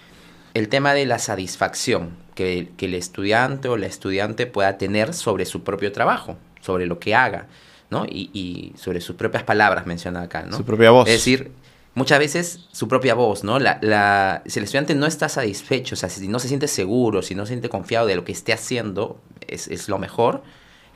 el 0.54 0.68
tema 0.70 0.94
de 0.94 1.06
la 1.06 1.20
satisfacción 1.20 2.12
que, 2.36 2.70
que 2.78 2.86
el 2.88 2.96
estudiante 2.96 3.68
o 3.70 3.78
la 3.78 3.86
estudiante 3.88 4.46
pueda 4.48 4.78
tener 4.78 5.14
sobre 5.14 5.46
su 5.46 5.64
propio 5.64 5.92
trabajo, 5.92 6.38
sobre 6.62 6.86
lo 6.88 7.00
que 7.00 7.14
haga, 7.16 7.48
¿no? 7.92 8.06
Y, 8.06 8.30
y 8.34 8.74
sobre 8.78 9.02
sus 9.02 9.16
propias 9.16 9.44
palabras, 9.44 9.86
menciona 9.86 10.24
acá, 10.24 10.44
¿no? 10.44 10.58
Su 10.58 10.66
propia 10.66 10.90
voz. 10.90 11.08
Es 11.08 11.14
decir, 11.16 11.52
muchas 11.94 12.18
veces 12.18 12.62
su 12.72 12.88
propia 12.88 13.14
voz, 13.14 13.44
¿no? 13.44 13.60
La, 13.60 13.78
la- 13.82 14.42
si 14.48 14.58
el 14.58 14.66
estudiante 14.66 14.96
no 14.96 15.06
está 15.06 15.30
satisfecho, 15.30 15.94
o 15.94 15.98
sea, 15.98 16.10
si 16.10 16.28
no 16.28 16.40
se 16.40 16.48
siente 16.48 16.68
seguro, 16.68 17.22
si 17.22 17.36
no 17.36 17.46
se 17.46 17.50
siente 17.50 17.70
confiado 17.70 18.08
de 18.08 18.16
lo 18.16 18.24
que 18.26 18.32
esté 18.32 18.54
haciendo, 18.54 19.20
es, 19.48 19.68
es 19.68 19.88
lo 19.90 20.00
mejor, 20.00 20.42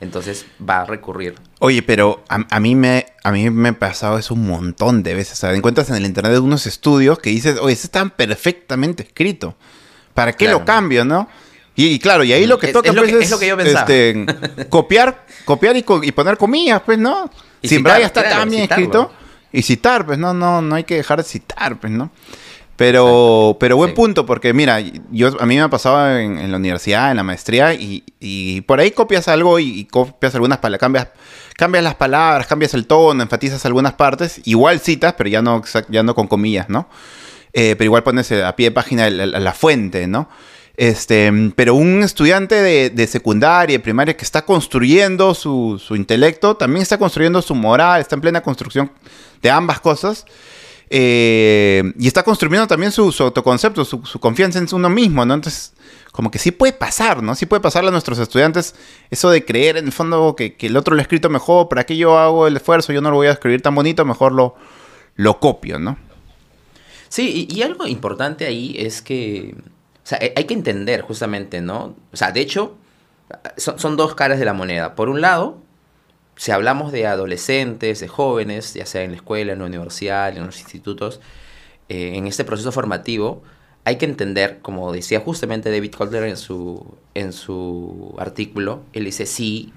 entonces 0.00 0.46
va 0.68 0.80
a 0.80 0.84
recurrir. 0.84 1.34
Oye, 1.58 1.82
pero 1.82 2.22
a, 2.28 2.44
a 2.50 2.60
mí 2.60 2.74
me 2.74 3.06
a 3.24 3.32
mí 3.32 3.50
me 3.50 3.70
ha 3.70 3.78
pasado 3.78 4.18
eso 4.18 4.34
un 4.34 4.46
montón 4.46 5.02
de 5.02 5.14
veces. 5.14 5.34
O 5.34 5.36
sea, 5.36 5.52
encuentras 5.54 5.90
en 5.90 5.96
el 5.96 6.06
internet 6.06 6.38
unos 6.38 6.66
estudios 6.66 7.18
que 7.18 7.30
dices, 7.30 7.58
oye, 7.60 7.74
eso 7.74 7.86
está 7.86 8.08
perfectamente 8.08 9.02
escrito. 9.02 9.56
¿Para 10.14 10.32
qué 10.32 10.46
Claro. 10.46 10.60
lo 10.60 10.64
cambio, 10.64 11.04
no? 11.04 11.28
Y, 11.76 11.86
y 11.86 11.98
claro, 11.98 12.24
y 12.24 12.32
ahí 12.32 12.46
lo 12.46 12.58
que 12.58 12.66
Es- 12.68 12.72
toca 12.72 12.88
es 12.88 12.94
lo 12.94 13.02
pues, 13.02 13.12
que- 13.12 13.22
es 13.24 13.30
lo 13.30 13.38
que 13.38 13.46
yo 13.48 13.56
pensaba. 13.56 13.80
este, 13.82 14.26
copiar, 14.68 15.24
copiar 15.44 15.76
y, 15.76 15.82
co- 15.82 16.02
y 16.02 16.10
poner 16.12 16.36
comillas, 16.36 16.80
pues, 16.84 16.98
¿no? 16.98 17.30
Y 17.62 17.68
si 17.68 17.76
en 17.76 17.80
citar, 17.82 18.00
ya 18.00 18.06
está 18.06 18.22
claro, 18.22 18.38
tan 18.40 18.50
bien 18.50 18.62
citarlo. 18.62 18.84
escrito. 18.84 19.12
Y 19.52 19.62
citar, 19.62 20.04
pues 20.06 20.18
no, 20.18 20.34
no, 20.34 20.60
no 20.60 20.74
hay 20.74 20.84
que 20.84 20.96
dejar 20.96 21.18
de 21.18 21.24
citar, 21.24 21.78
pues, 21.78 21.92
¿no? 21.92 22.10
Pero, 22.78 23.56
pero 23.58 23.76
buen 23.76 23.90
Sí. 23.90 23.96
punto, 23.96 24.24
porque 24.24 24.54
mira, 24.54 24.78
yo, 25.10 25.36
a 25.40 25.46
mí 25.46 25.56
me 25.56 25.62
ha 25.62 25.68
pasado 25.68 26.16
en, 26.16 26.38
en 26.38 26.52
la 26.52 26.58
universidad, 26.58 27.10
en 27.10 27.16
la 27.16 27.24
maestría, 27.24 27.74
y, 27.74 28.04
y 28.20 28.60
por 28.62 28.78
ahí 28.78 28.92
copias 28.92 29.26
algo 29.26 29.58
y, 29.58 29.80
y 29.80 29.84
copias 29.86 30.32
algunas 30.36 30.58
palabras, 30.58 30.78
cambias, 30.80 31.08
cambias 31.56 31.82
las 31.82 31.96
palabras, 31.96 32.46
cambias 32.46 32.74
el 32.74 32.86
tono, 32.86 33.20
enfatizas 33.20 33.66
algunas 33.66 33.94
partes, 33.94 34.40
igual 34.44 34.78
citas, 34.78 35.14
pero 35.18 35.28
ya 35.28 35.42
no, 35.42 35.60
ya 35.88 36.04
no 36.04 36.14
con 36.14 36.28
comillas, 36.28 36.68
¿no? 36.68 36.88
Eh, 37.52 37.74
pero 37.76 37.86
igual 37.86 38.04
pones 38.04 38.30
eh, 38.30 38.44
a 38.44 38.54
pie 38.54 38.66
de 38.68 38.70
página 38.70 39.10
la, 39.10 39.26
la- 39.26 39.40
la 39.40 39.52
fuente, 39.54 40.06
¿no? 40.06 40.28
Este, 40.76 41.32
pero 41.56 41.74
un 41.74 42.04
estudiante 42.04 42.54
de, 42.54 42.90
de 42.90 43.06
secundaria, 43.08 43.76
de 43.76 43.82
primaria, 43.82 44.16
que 44.16 44.24
está 44.24 44.44
construyendo 44.44 45.34
su, 45.34 45.82
su 45.84 45.96
intelecto, 45.96 46.56
también 46.56 46.82
está 46.82 46.96
construyendo 46.96 47.42
su 47.42 47.56
moral, 47.56 48.00
está 48.00 48.14
en 48.14 48.20
plena 48.20 48.40
construcción 48.40 48.92
de 49.42 49.50
ambas 49.50 49.80
cosas. 49.80 50.24
Eh, 50.90 51.92
y 51.98 52.06
está 52.06 52.22
construyendo 52.22 52.66
también 52.66 52.92
su, 52.92 53.14
autoconcepto, 53.18 53.84
su, 53.84 54.20
confianza 54.20 54.58
en 54.58 54.66
uno 54.72 54.88
mismo, 54.88 55.24
¿no? 55.26 55.34
Entonces, 55.34 55.74
como 56.12 56.30
que 56.30 56.38
sí 56.38 56.50
puede 56.50 56.72
pasar, 56.72 57.22
¿no? 57.22 57.34
Sí 57.34 57.46
puede 57.46 57.60
pasarle 57.60 57.88
a 57.88 57.92
nuestros 57.92 58.18
estudiantes 58.18 58.74
eso 59.10 59.30
de 59.30 59.44
creer 59.44 59.76
en 59.76 59.86
el 59.86 59.92
fondo 59.92 60.34
que, 60.34 60.56
el 60.60 60.76
otro 60.76 60.94
lo 60.94 61.00
ha 61.00 61.02
escrito 61.02 61.28
mejor, 61.28 61.68
¿para 61.68 61.84
qué 61.84 61.96
yo 61.96 62.18
hago 62.18 62.46
el 62.46 62.56
esfuerzo? 62.56 62.92
Yo 62.92 63.00
no 63.00 63.10
lo 63.10 63.16
voy 63.16 63.26
a 63.26 63.32
escribir 63.32 63.60
tan 63.60 63.74
bonito, 63.74 64.04
mejor 64.04 64.32
lo, 64.32 65.40
copio, 65.40 65.78
¿no? 65.78 65.98
Sí, 67.08 67.48
y, 67.50 67.62
algo 67.62 67.86
importante 67.86 68.46
ahí 68.46 68.74
es 68.78 69.02
que, 69.02 69.54
o 69.56 70.06
sea, 70.06 70.18
hay 70.20 70.44
que 70.44 70.54
entender 70.54 71.02
justamente, 71.02 71.60
¿no? 71.60 71.96
O 72.12 72.16
sea, 72.16 72.32
de 72.32 72.40
hecho, 72.40 72.76
son 73.56 73.96
dos 73.96 74.14
caras 74.14 74.38
de 74.38 74.44
la 74.44 74.52
moneda. 74.54 74.94
Por 74.94 75.08
un 75.08 75.20
lado, 75.20 75.58
si 76.38 76.52
hablamos 76.52 76.92
de 76.92 77.06
adolescentes, 77.06 78.00
de 78.00 78.08
jóvenes, 78.08 78.72
ya 78.72 78.86
sea 78.86 79.02
en 79.02 79.10
la 79.10 79.16
escuela, 79.16 79.52
en 79.52 79.58
la 79.58 79.66
universidad, 79.66 80.34
en 80.36 80.46
los 80.46 80.60
institutos, 80.60 81.20
eh, 81.88 82.12
en 82.14 82.26
este 82.26 82.44
proceso 82.44 82.70
formativo, 82.72 83.42
hay 83.84 83.96
que 83.96 84.04
entender, 84.04 84.58
como 84.62 84.92
decía 84.92 85.20
justamente 85.20 85.70
David 85.70 85.92
Kotler 85.92 86.24
en 86.24 86.36
su, 86.36 86.94
en 87.14 87.32
su 87.32 88.14
artículo, 88.18 88.82
él 88.92 89.04
dice, 89.04 89.26
sí. 89.26 89.72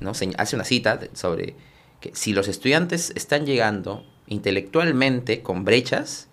¿no? 0.00 0.14
Se- 0.14 0.32
hace 0.38 0.56
una 0.56 0.64
cita 0.64 1.00
sobre 1.14 1.54
que 2.00 2.10
si 2.14 2.32
los 2.32 2.48
estudiantes 2.48 3.12
están 3.16 3.44
llegando 3.46 4.04
intelectualmente 4.28 5.42
con 5.42 5.64
brechas, 5.64 6.28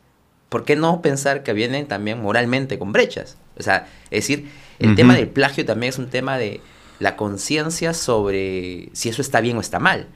¿por 0.49 0.65
qué 0.65 0.75
no 0.75 1.01
pensar 1.01 1.43
que 1.43 1.53
vienen 1.53 1.87
también 1.87 2.21
moralmente 2.21 2.77
con 2.77 2.91
brechas? 2.91 3.37
O 3.57 3.63
sea, 3.63 3.87
es 4.11 4.27
decir, 4.27 4.49
el 4.79 4.95
tema 4.95 5.15
del 5.15 5.29
plagio 5.29 5.65
también 5.65 5.89
es 5.89 5.97
un 5.99 6.09
tema 6.09 6.37
de, 6.37 6.61
la 6.99 7.15
conciencia 7.15 7.93
sobre 7.93 8.89
si 8.93 9.09
eso 9.09 9.21
está 9.21 9.41
bien 9.41 9.57
o 9.57 9.61
está 9.61 9.79
mal. 9.79 10.07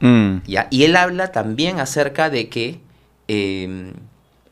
Mm. 0.00 0.38
¿ya? 0.46 0.66
Y 0.70 0.84
él 0.84 0.96
habla 0.96 1.30
también 1.32 1.78
acerca 1.80 2.30
de 2.30 2.48
que 2.48 2.80
eh, 3.28 3.92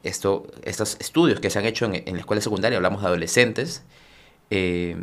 esto, 0.03 0.47
estos 0.63 0.97
estudios 1.01 1.41
que 1.41 1.51
se 1.51 1.59
han 1.59 1.65
hecho 1.65 1.85
en, 1.87 1.95
en 2.07 2.15
la 2.15 2.21
escuela 2.21 2.41
secundaria, 2.43 2.77
hablamos 2.77 3.01
de 3.03 3.09
adolescentes, 3.09 3.83
eh, 4.51 4.97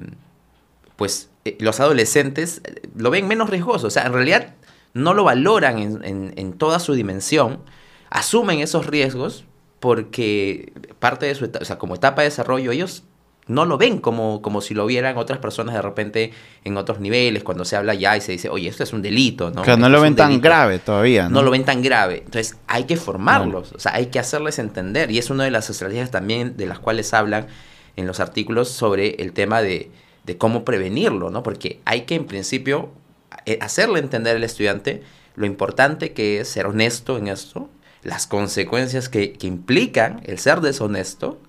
pues 0.95 1.29
eh, 1.43 1.57
los 1.59 1.79
adolescentes 1.79 2.61
eh, 2.63 2.81
lo 2.95 3.09
ven 3.11 3.27
menos 3.27 3.49
riesgoso, 3.49 3.87
o 3.87 3.89
sea, 3.91 4.03
en 4.05 4.13
realidad 4.13 4.53
no 4.93 5.13
lo 5.13 5.23
valoran 5.23 5.79
en, 5.79 6.03
en- 6.05 6.33
en 6.37 6.53
toda 6.53 6.79
su 6.79 6.93
dimensión, 6.93 7.59
asumen 8.09 8.59
esos 8.59 8.87
riesgos 8.87 9.43
porque 9.81 10.71
parte 10.99 11.25
de 11.25 11.35
su 11.35 11.45
etapa, 11.45 11.63
o 11.63 11.65
sea, 11.65 11.77
como 11.77 11.95
etapa 11.95 12.21
de 12.21 12.29
desarrollo, 12.29 12.71
ellos 12.71 13.03
no 13.47 13.65
lo 13.65 13.77
ven 13.77 13.99
como, 13.99 14.41
como 14.41 14.61
si 14.61 14.73
lo 14.73 14.85
vieran 14.85 15.17
otras 15.17 15.39
personas 15.39 15.75
de 15.75 15.81
repente 15.81 16.31
en 16.63 16.77
otros 16.77 16.99
niveles, 16.99 17.43
cuando 17.43 17.63
se 17.63 17.75
habla 17.75 17.93
ya 17.93 18.17
y 18.17 18.21
se 18.21 18.31
dice, 18.31 18.49
oye, 18.49 18.67
esto 18.67 18.83
es 18.83 18.91
un 18.91 19.01
delito, 19.01 19.51
¿no? 19.51 19.61
Claro, 19.61 19.79
no 19.79 19.89
lo 19.89 20.01
ven 20.01 20.15
tan 20.15 20.29
delito". 20.29 20.47
grave 20.47 20.79
todavía, 20.79 21.23
¿no? 21.29 21.35
no 21.35 21.43
lo 21.43 21.51
ven 21.51 21.63
tan 21.63 21.81
grave. 21.83 22.23
Entonces 22.25 22.57
hay 22.67 22.85
que 22.85 22.97
formarlos, 22.97 23.71
o 23.73 23.79
sea, 23.79 23.93
hay 23.93 24.07
que 24.07 24.19
hacerles 24.19 24.57
entender. 24.57 25.11
Y 25.11 25.19
es 25.19 25.29
una 25.29 25.43
de 25.43 25.51
las 25.51 25.69
estrategias 25.69 26.09
también 26.09 26.57
de 26.57 26.65
las 26.65 26.79
cuales 26.79 27.13
hablan 27.13 27.47
en 27.95 28.07
los 28.07 28.19
artículos 28.19 28.69
sobre 28.69 29.21
el 29.21 29.31
tema 29.31 29.61
de, 29.61 29.91
de 30.23 30.37
cómo 30.37 30.65
prevenirlo, 30.65 31.29
¿no? 31.29 31.43
Porque 31.43 31.81
hay 31.85 32.01
que 32.01 32.15
en 32.15 32.25
principio 32.25 32.89
eh, 33.45 33.59
hacerle 33.61 33.99
entender 33.99 34.35
al 34.35 34.43
estudiante 34.43 35.03
lo 35.35 35.45
importante 35.45 36.13
que 36.13 36.39
es 36.39 36.47
ser 36.47 36.65
honesto 36.65 37.17
en 37.17 37.27
esto, 37.27 37.69
las 38.01 38.25
consecuencias 38.25 39.07
que, 39.09 39.33
que 39.33 39.47
implican 39.47 40.21
el 40.25 40.39
ser 40.39 40.61
deshonesto, 40.61 41.39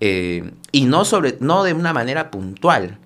eh, 0.00 0.50
y 0.72 0.84
no, 0.84 1.04
sobre, 1.04 1.36
no 1.40 1.64
de 1.64 1.72
una 1.72 1.92
manera 1.92 2.30
puntual. 2.30 2.98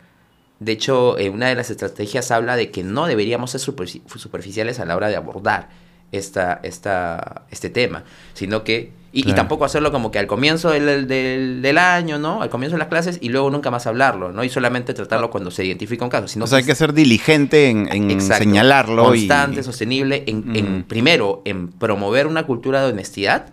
De 0.58 0.72
hecho, 0.72 1.16
eh, 1.18 1.30
una 1.30 1.48
de 1.48 1.54
las 1.54 1.70
estrategias 1.70 2.30
habla 2.30 2.56
de 2.56 2.70
que 2.70 2.82
no 2.82 3.06
deberíamos 3.06 3.52
ser 3.52 3.60
superfi- 3.60 4.02
superficiales 4.16 4.78
a 4.78 4.84
la 4.84 4.96
hora 4.96 5.08
de 5.08 5.16
abordar 5.16 5.70
esta, 6.12 6.60
esta, 6.62 7.42
este 7.50 7.70
tema, 7.70 8.04
sino 8.34 8.62
que, 8.62 8.92
y, 9.12 9.32
tampoco 9.32 9.64
hacerlo 9.64 9.90
como 9.90 10.10
que 10.10 10.18
al 10.18 10.26
comienzo 10.26 10.70
del, 10.70 11.08
del, 11.08 11.62
del 11.62 11.78
año, 11.78 12.18
¿no? 12.18 12.42
Al 12.42 12.50
comienzo 12.50 12.76
de 12.76 12.80
las 12.80 12.88
clases 12.88 13.18
y 13.20 13.28
luego 13.30 13.50
nunca 13.50 13.70
más 13.70 13.86
hablarlo, 13.86 14.32
¿no? 14.32 14.44
Y 14.44 14.50
solamente 14.50 14.92
tratarlo 14.92 15.30
cuando 15.30 15.50
se 15.50 15.64
identifica 15.64 16.04
un 16.04 16.10
caso, 16.10 16.28
sino 16.28 16.44
O 16.44 16.48
sea, 16.48 16.58
hay 16.58 16.64
que 16.64 16.74
ser 16.74 16.92
diligente 16.92 17.70
en, 17.70 17.88
en 17.92 18.10
Exacto. 18.10 18.44
señalarlo 18.44 19.04
Constante, 19.04 19.60
y... 19.60 19.62
sostenible, 19.64 20.24
en, 20.26 20.54
en, 20.54 20.84
primero, 20.84 21.42
en 21.44 21.68
promover 21.68 22.26
una 22.26 22.44
cultura 22.44 22.82
de 22.84 22.92
honestidad 22.92 23.46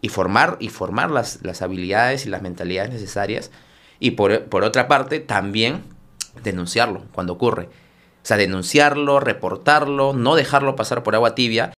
y 0.00 0.08
formar, 0.10 0.56
y 0.60 0.68
formar 0.68 1.10
las, 1.10 1.40
las 1.42 1.62
habilidades 1.62 2.26
y 2.26 2.28
las 2.28 2.42
mentalidades 2.42 2.90
necesarias. 2.92 3.50
Y 4.00 4.12
por, 4.12 4.44
por 4.44 4.64
otra 4.64 4.86
parte, 4.88 5.20
también 5.20 5.82
denunciarlo 6.42 7.02
cuando 7.12 7.32
ocurre. 7.32 7.64
O 7.64 8.26
sea, 8.28 8.36
denunciarlo, 8.36 9.20
reportarlo, 9.20 10.12
no 10.12 10.34
dejarlo 10.36 10.76
pasar 10.76 11.02
por 11.02 11.14
agua 11.14 11.34
tibia. 11.34 11.72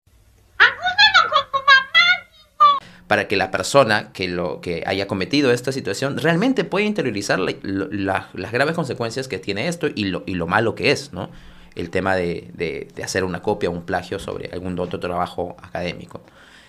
Para 3.07 3.27
que 3.27 3.37
la 3.37 3.51
persona 3.51 4.13
que, 4.13 4.29
lo, 4.29 4.61
que 4.61 4.83
haya 4.87 5.07
cometido 5.07 5.51
esta 5.51 5.73
situación 5.73 6.19
realmente 6.19 6.65
pueda 6.65 6.85
interiorizar 6.87 7.39
la- 7.39 7.55
lo- 7.63 7.89
la- 7.91 8.29
las 8.35 8.53
graves 8.53 8.75
consecuencias 8.75 9.29
que 9.29 9.39
tiene 9.39 9.67
esto 9.69 9.87
y 9.95 10.05
lo, 10.05 10.25
y 10.27 10.35
lo 10.35 10.47
malo 10.47 10.75
que 10.75 10.91
es, 10.91 11.13
¿no? 11.15 11.31
El 11.75 11.89
tema 11.89 12.15
de, 12.17 12.51
de- 12.53 12.89
de 12.95 13.05
hacer 13.05 13.25
una 13.25 13.41
copia 13.41 13.71
o 13.71 13.73
un 13.73 13.83
plagio 13.85 14.19
sobre 14.19 14.51
algún 14.53 14.79
otro 14.79 15.01
trabajo 15.01 15.57
académico. 15.63 16.21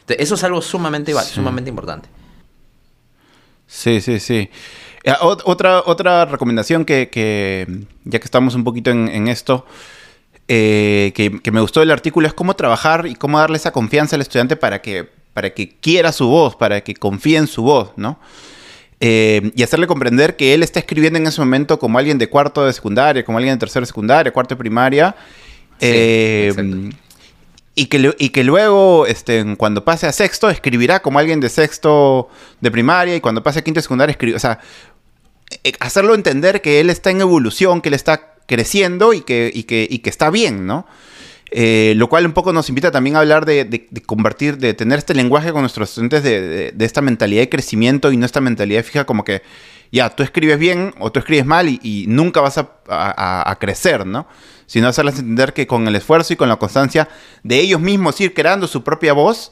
Entonces, 0.09 0.23
eso 0.25 0.35
es 0.35 0.43
algo 0.43 0.61
sumamente, 0.61 1.13
Sí. 1.13 1.19
sumamente 1.35 1.69
importante. 1.69 2.09
Sí, 3.67 4.01
sí, 4.01 4.19
sí. 4.19 4.49
Eh, 5.03 5.13
ot- 5.21 5.43
otra, 5.45 5.83
otra 5.85 6.25
recomendación 6.25 6.85
que, 6.85 7.09
que, 7.09 7.67
ya 8.03 8.19
que 8.19 8.25
estamos 8.25 8.55
un 8.55 8.63
poquito 8.63 8.89
en, 8.91 9.07
en 9.07 9.27
esto, 9.27 9.65
eh, 10.47 11.11
que, 11.15 11.39
que 11.41 11.51
me 11.51 11.61
gustó 11.61 11.79
del 11.79 11.91
artículo 11.91 12.27
es 12.27 12.33
cómo 12.33 12.55
trabajar 12.55 13.05
y 13.07 13.15
cómo 13.15 13.37
darle 13.39 13.57
esa 13.57 13.71
confianza 13.71 14.15
al 14.15 14.21
estudiante 14.23 14.55
para 14.55 14.81
que, 14.81 15.07
para 15.33 15.51
que 15.51 15.69
quiera 15.77 16.11
su 16.11 16.27
voz, 16.27 16.55
para 16.55 16.81
que 16.81 16.95
confíe 16.95 17.37
en 17.37 17.47
su 17.47 17.61
voz, 17.61 17.91
¿no? 17.95 18.19
Eh, 19.01 19.51
y 19.55 19.63
hacerle 19.63 19.87
comprender 19.87 20.35
que 20.35 20.53
él 20.53 20.61
está 20.63 20.79
escribiendo 20.79 21.19
en 21.19 21.27
ese 21.27 21.39
momento 21.39 21.79
como 21.79 21.97
alguien 21.99 22.17
de 22.17 22.27
cuarto 22.27 22.65
de 22.65 22.73
secundaria, 22.73 23.23
como 23.23 23.37
alguien 23.37 23.55
de 23.55 23.59
tercero 23.59 23.83
de 23.83 23.87
secundaria, 23.87 24.33
cuarto 24.33 24.55
de 24.55 24.59
primaria. 24.59 25.15
Sí, 25.79 25.87
eh. 25.87 26.89
Y 27.81 27.86
que, 27.86 28.13
y 28.19 28.29
que 28.29 28.43
luego, 28.43 29.05
este, 29.07 29.55
cuando 29.57 29.86
pase 29.86 30.05
a 30.07 30.12
sexto, 30.12 30.50
escribirá 30.50 31.01
como 31.01 31.17
alguien 31.19 31.39
de 31.39 31.48
sexto 31.48 32.27
de 32.59 32.71
primaria 32.71 33.15
y 33.15 33.21
cuando 33.21 33.41
pase 33.41 33.59
a 33.59 33.62
quinto 33.63 33.77
de 33.77 33.83
secundaria, 33.83 34.12
escribirá. 34.12 34.36
O 34.38 34.39
sea, 34.39 34.59
eh, 35.63 35.71
hacerlo 35.79 36.13
entender 36.13 36.62
que 36.62 36.79
él 36.81 36.89
está 36.89 37.09
en 37.09 37.21
evolución, 37.21 37.81
que 37.81 37.88
él 37.89 37.95
está 37.95 38.33
creciendo 38.48 39.13
y 39.13 39.21
que, 39.21 39.50
y 39.53 39.63
que, 39.63 39.88
y 39.89 40.00
que 40.00 40.09
está 40.09 40.29
bien, 40.29 40.65
¿no? 40.67 40.86
Eh, 41.51 41.93
lo 41.95 42.09
cual 42.09 42.25
un 42.25 42.33
poco 42.33 42.53
nos 42.53 42.69
invita 42.69 42.91
también 42.91 43.15
a 43.15 43.21
hablar 43.21 43.45
de, 43.45 43.65
de- 43.65 43.88
de 43.89 44.01
convertir, 44.01 44.57
de 44.57 44.74
tener 44.75 45.00
este 45.00 45.15
lenguaje 45.15 45.51
con 45.51 45.62
nuestros 45.62 45.89
estudiantes 45.89 46.21
de- 46.24 46.71
de 46.74 46.86
esta 46.86 47.01
mentalidad 47.01 47.41
de 47.41 47.50
crecimiento 47.50 48.12
y 48.12 48.17
no 48.17 48.25
esta 48.25 48.41
mentalidad 48.41 48.83
fija 48.83 49.05
como 49.05 49.24
que, 49.24 49.41
ya, 49.91 50.10
tú 50.10 50.24
escribes 50.24 50.60
bien 50.60 50.93
o 51.00 51.12
tú 51.12 51.19
escribes 51.19 51.46
mal 51.46 51.67
y, 51.67 52.05
nunca 52.08 52.41
vas 52.41 52.58
a, 52.58 53.58
crecer, 53.60 54.05
¿no? 54.05 54.27
Sino 54.67 54.88
hacerles 54.88 55.17
entender 55.17 55.53
que 55.53 55.65
con 55.65 55.88
el 55.88 55.96
esfuerzo 55.96 56.34
y 56.34 56.36
con 56.36 56.48
la 56.48 56.58
constancia 56.58 57.10
de 57.43 57.60
ellos 57.60 57.81
mismos 57.81 58.19
ir 58.22 58.34
creando 58.34 58.67
su 58.67 58.84
propia 58.84 59.13
voz, 59.13 59.51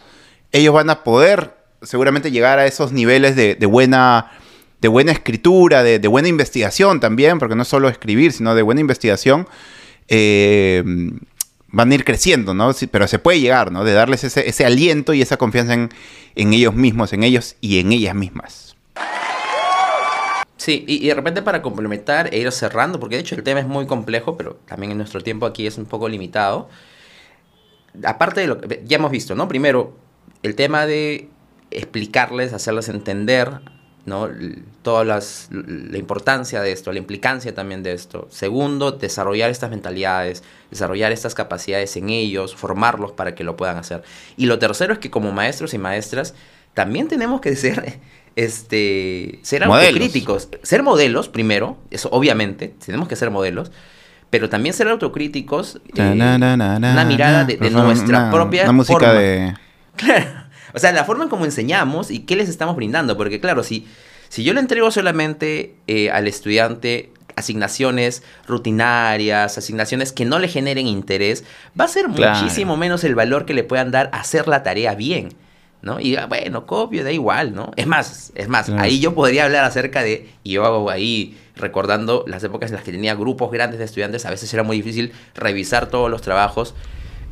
ellos 0.51 0.73
van 0.73 0.89
a 0.89 1.03
poder 1.03 1.57
seguramente 1.81 2.31
llegar 2.31 2.59
a 2.59 2.67
esos 2.67 2.91
niveles 2.91 3.35
de, 3.35 3.55
buena 3.65 4.31
de 4.79 4.87
buena 4.87 5.11
escritura, 5.11 5.81
de, 5.81 6.07
buena 6.07 6.27
investigación 6.27 6.99
también, 6.99 7.39
porque 7.39 7.55
no 7.55 7.65
solo 7.65 7.89
escribir, 7.89 8.31
sino 8.31 8.53
de 8.53 8.61
buena 8.61 8.81
investigación, 8.81 9.47
eh, 10.07 10.83
van 11.69 11.91
a 11.91 11.95
ir 11.95 12.05
creciendo, 12.05 12.53
¿no? 12.53 12.71
Pero 12.91 13.07
se 13.07 13.17
puede 13.17 13.39
llegar, 13.39 13.71
¿no? 13.71 13.83
De 13.83 13.93
darles 13.93 14.23
ese, 14.23 14.47
ese 14.47 14.65
aliento 14.65 15.15
y 15.15 15.23
esa 15.23 15.37
confianza 15.37 15.73
en 15.73 16.53
ellos 16.53 16.75
mismos, 16.75 17.11
en 17.11 17.23
ellos 17.23 17.55
y 17.59 17.79
en 17.79 17.91
ellas 17.91 18.13
mismas. 18.13 18.76
Sí, 20.57 20.83
y, 20.87 21.03
y 21.05 21.07
de 21.07 21.13
repente 21.13 21.41
para 21.41 21.61
complementar 21.61 22.33
e 22.33 22.39
ir 22.39 22.51
cerrando, 22.51 22.99
porque 22.99 23.15
de 23.15 23.21
hecho 23.21 23.35
el 23.35 23.43
tema 23.43 23.59
es 23.59 23.67
muy 23.67 23.85
complejo, 23.85 24.37
pero 24.37 24.55
también 24.65 24.91
en 24.91 24.97
nuestro 24.97 25.21
tiempo 25.21 25.45
aquí 25.45 25.67
es 25.67 25.77
un 25.77 25.85
poco 25.85 26.09
limitado. 26.09 26.67
Aparte 28.03 28.41
de 28.41 28.47
lo 28.47 28.59
que 28.59 28.83
ya 28.85 28.97
hemos 28.97 29.11
visto, 29.11 29.35
¿no? 29.35 29.47
Primero, 29.47 29.95
el 30.43 30.55
tema 30.55 30.85
de 30.85 31.29
explicarles, 31.71 32.53
hacerles 32.53 32.89
entender, 32.89 33.61
¿no? 34.05 34.29
Todas 34.81 35.05
las, 35.05 35.49
la 35.51 35.97
importancia 35.97 36.61
de 36.61 36.71
esto, 36.71 36.91
la 36.91 36.99
implicancia 36.99 37.53
también 37.53 37.83
de 37.83 37.93
esto. 37.93 38.27
Segundo, 38.31 38.93
desarrollar 38.93 39.49
estas 39.49 39.69
mentalidades, 39.69 40.43
desarrollar 40.71 41.11
estas 41.11 41.35
capacidades 41.35 41.95
en 41.97 42.09
ellos, 42.09 42.55
formarlos 42.55 43.11
para 43.11 43.35
que 43.35 43.43
lo 43.43 43.57
puedan 43.57 43.77
hacer. 43.77 44.03
Y 44.37 44.45
lo 44.45 44.59
tercero 44.59 44.93
es 44.93 44.99
que 44.99 45.11
como 45.11 45.31
maestros 45.31 45.73
y 45.73 45.77
maestras 45.77 46.33
también 46.73 47.07
tenemos 47.07 47.41
que 47.41 47.55
ser, 47.57 47.99
este, 48.37 49.39
ser 49.41 49.65
Modelos. 49.67 49.87
autocríticos, 49.87 50.47
ser 50.63 50.83
modelos 50.83 51.27
primero, 51.27 51.77
eso 51.91 52.07
obviamente, 52.11 52.73
tenemos 52.85 53.07
que 53.07 53.15
ser 53.15 53.31
modelos, 53.31 53.71
pero 54.29 54.47
también 54.47 54.73
ser 54.73 54.87
autocríticos, 54.89 55.79
eh, 55.95 56.01
una 56.11 57.05
mirada 57.05 57.43
de, 57.45 57.57
nuestra 57.71 58.19
una- 58.19 58.31
propia 58.31 58.63
Una 58.63 58.71
música 58.73 58.99
forma. 58.99 59.13
de... 59.13 59.53
Claro. 59.97 60.25
O 60.73 60.79
sea, 60.79 60.91
la 60.91 61.03
forma 61.05 61.23
en 61.23 61.29
cómo 61.29 61.45
enseñamos 61.45 62.11
y 62.11 62.19
qué 62.19 62.35
les 62.35 62.49
estamos 62.49 62.75
brindando. 62.75 63.17
Porque, 63.17 63.39
claro, 63.39 63.63
si, 63.63 63.87
si 64.29 64.43
yo 64.43 64.53
le 64.53 64.59
entrego 64.59 64.91
solamente 64.91 65.73
eh, 65.87 66.11
al 66.11 66.27
estudiante 66.27 67.09
asignaciones 67.35 68.21
rutinarias, 68.47 69.57
asignaciones 69.57 70.11
que 70.11 70.25
no 70.25 70.37
le 70.37 70.47
generen 70.49 70.85
interés, 70.85 71.43
va 71.79 71.85
a 71.85 71.87
ser 71.87 72.05
Claro. 72.07 72.37
muchísimo 72.39 72.77
menos 72.77 73.03
el 73.03 73.15
valor 73.15 73.45
que 73.45 73.53
le 73.55 73.63
puedan 73.63 73.89
dar 73.89 74.09
a 74.13 74.19
hacer 74.19 74.47
la 74.47 74.61
tarea 74.61 74.93
bien. 74.93 75.29
¿No? 75.87 75.99
Y 75.99 76.15
ah, 76.17 76.27
bueno, 76.27 76.67
copio, 76.67 77.03
da 77.03 77.11
igual, 77.11 77.55
¿no? 77.55 77.71
Es 77.75 77.87
más, 77.87 78.31
es 78.35 78.47
más, 78.47 78.67
Claro. 78.67 78.83
ahí 78.83 78.99
yo 78.99 79.15
podría 79.15 79.45
hablar 79.45 79.63
acerca 79.63 80.03
de, 80.03 80.29
y 80.43 80.51
yo 80.51 80.65
hago 80.65 80.91
ahí 80.91 81.35
recordando 81.55 82.23
las 82.27 82.43
épocas 82.43 82.69
en 82.69 82.75
las 82.75 82.83
que 82.85 82.91
tenía 82.91 83.15
grupos 83.15 83.51
grandes 83.51 83.79
de 83.79 83.85
estudiantes, 83.85 84.25
a 84.27 84.29
veces 84.29 84.53
era 84.53 84.61
muy 84.61 84.77
difícil 84.77 85.11
revisar 85.33 85.87
todos 85.89 86.11
los 86.11 86.21
trabajos, 86.21 86.75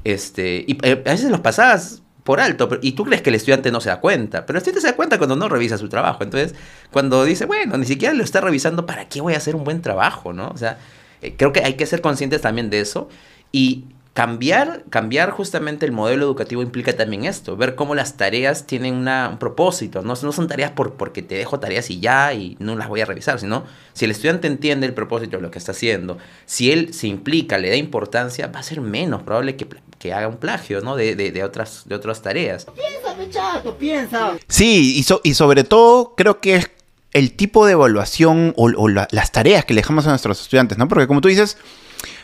este, 0.03 0.65
y 0.67 0.77
eh, 0.83 1.03
a 1.05 1.09
veces 1.11 1.29
los 1.29 1.41
pasabas 1.41 2.01
por 2.23 2.39
alto, 2.39 2.67
pero- 2.69 2.81
y 2.83 2.93
tú 2.93 3.03
crees 3.05 3.21
que 3.21 3.29
el 3.29 3.35
estudiante 3.35 3.71
no 3.71 3.79
se 3.81 3.89
da 3.89 3.99
cuenta, 3.99 4.45
pero 4.47 4.57
el 4.57 4.61
estudiante 4.61 4.81
se 4.81 4.87
da 4.87 4.95
cuenta 4.95 5.17
cuando 5.19 5.35
no 5.35 5.47
revisa 5.47 5.77
su 5.77 5.89
trabajo. 5.89 6.23
Entonces, 6.23 6.55
cuando 6.91 7.23
dice, 7.23 7.45
bueno, 7.45 7.77
ni 7.77 7.85
siquiera 7.85 8.15
lo 8.15 8.23
está 8.23 8.41
revisando, 8.41 8.85
¿para 8.87 9.07
qué 9.07 9.21
voy 9.21 9.35
a 9.35 9.37
hacer 9.37 9.55
un 9.55 9.63
buen 9.63 9.81
trabajo, 9.83 10.33
no? 10.33 10.47
O 10.49 10.57
sea, 10.57 10.79
eh, 11.21 11.35
creo 11.37 11.53
que 11.53 11.61
hay 11.63 11.75
que 11.75 11.85
ser 11.85 12.01
conscientes 12.01 12.41
también 12.41 12.71
de 12.71 12.79
eso 12.79 13.09
y 13.51 13.85
cambiar, 14.15 14.85
cambiar 14.89 15.31
justamente 15.31 15.85
el 15.85 15.91
modelo 15.91 16.23
educativo 16.23 16.61
implica 16.61 16.95
también 16.95 17.25
esto, 17.25 17.57
ver 17.57 17.75
cómo 17.75 17.95
las 17.95 18.15
tareas 18.15 18.65
tienen 18.65 18.93
una- 18.95 19.27
un 19.27 19.37
propósito, 19.39 20.01
no, 20.03 20.13
no 20.21 20.31
son 20.31 20.47
tareas 20.47 20.71
por, 20.71 20.93
porque 20.93 21.21
te 21.21 21.35
dejo 21.35 21.59
tareas 21.59 21.89
y 21.91 21.99
ya 21.99 22.31
y 22.33 22.55
no 22.59 22.77
las 22.77 22.87
voy 22.87 23.01
a 23.01 23.05
revisar, 23.05 23.41
sino 23.41 23.65
si 23.91 24.05
el 24.05 24.11
estudiante 24.11 24.47
entiende 24.47 24.87
el 24.87 24.93
propósito 24.93 25.35
de 25.35 25.43
lo 25.43 25.51
que 25.51 25.59
está 25.59 25.73
haciendo, 25.73 26.17
si 26.45 26.71
él 26.71 26.93
se 26.93 27.07
implica, 27.07 27.57
le 27.57 27.69
da 27.69 27.75
importancia, 27.75 28.47
va 28.47 28.61
a 28.61 28.63
ser 28.63 28.79
menos 28.79 29.21
probable 29.23 29.57
que, 29.57 29.67
que 29.99 30.13
haga 30.13 30.29
un 30.29 30.37
plagio, 30.37 30.79
¿no? 30.79 30.95
De, 30.95 31.17
de, 31.17 31.31
de 31.33 31.43
otras, 31.43 31.83
de 31.85 31.95
otras 31.95 32.21
tareas. 32.21 32.67
Piensa, 32.73 33.29
chato, 33.29 33.77
piensa. 33.77 34.37
Sí, 34.47 34.95
y, 34.97 35.03
so- 35.03 35.19
y 35.25 35.33
sobre 35.33 35.65
todo 35.65 36.13
creo 36.15 36.39
que 36.39 36.55
es 36.55 36.71
el 37.11 37.33
tipo 37.33 37.65
de 37.65 37.73
evaluación 37.73 38.53
o, 38.55 38.71
o 38.77 38.87
la- 38.87 39.09
las 39.11 39.33
tareas 39.33 39.65
que 39.65 39.73
le 39.73 39.81
dejamos 39.81 40.05
a 40.07 40.11
nuestros 40.11 40.39
estudiantes, 40.41 40.77
¿no? 40.77 40.87
Porque 40.87 41.05
como 41.05 41.19
tú 41.19 41.27
dices, 41.27 41.57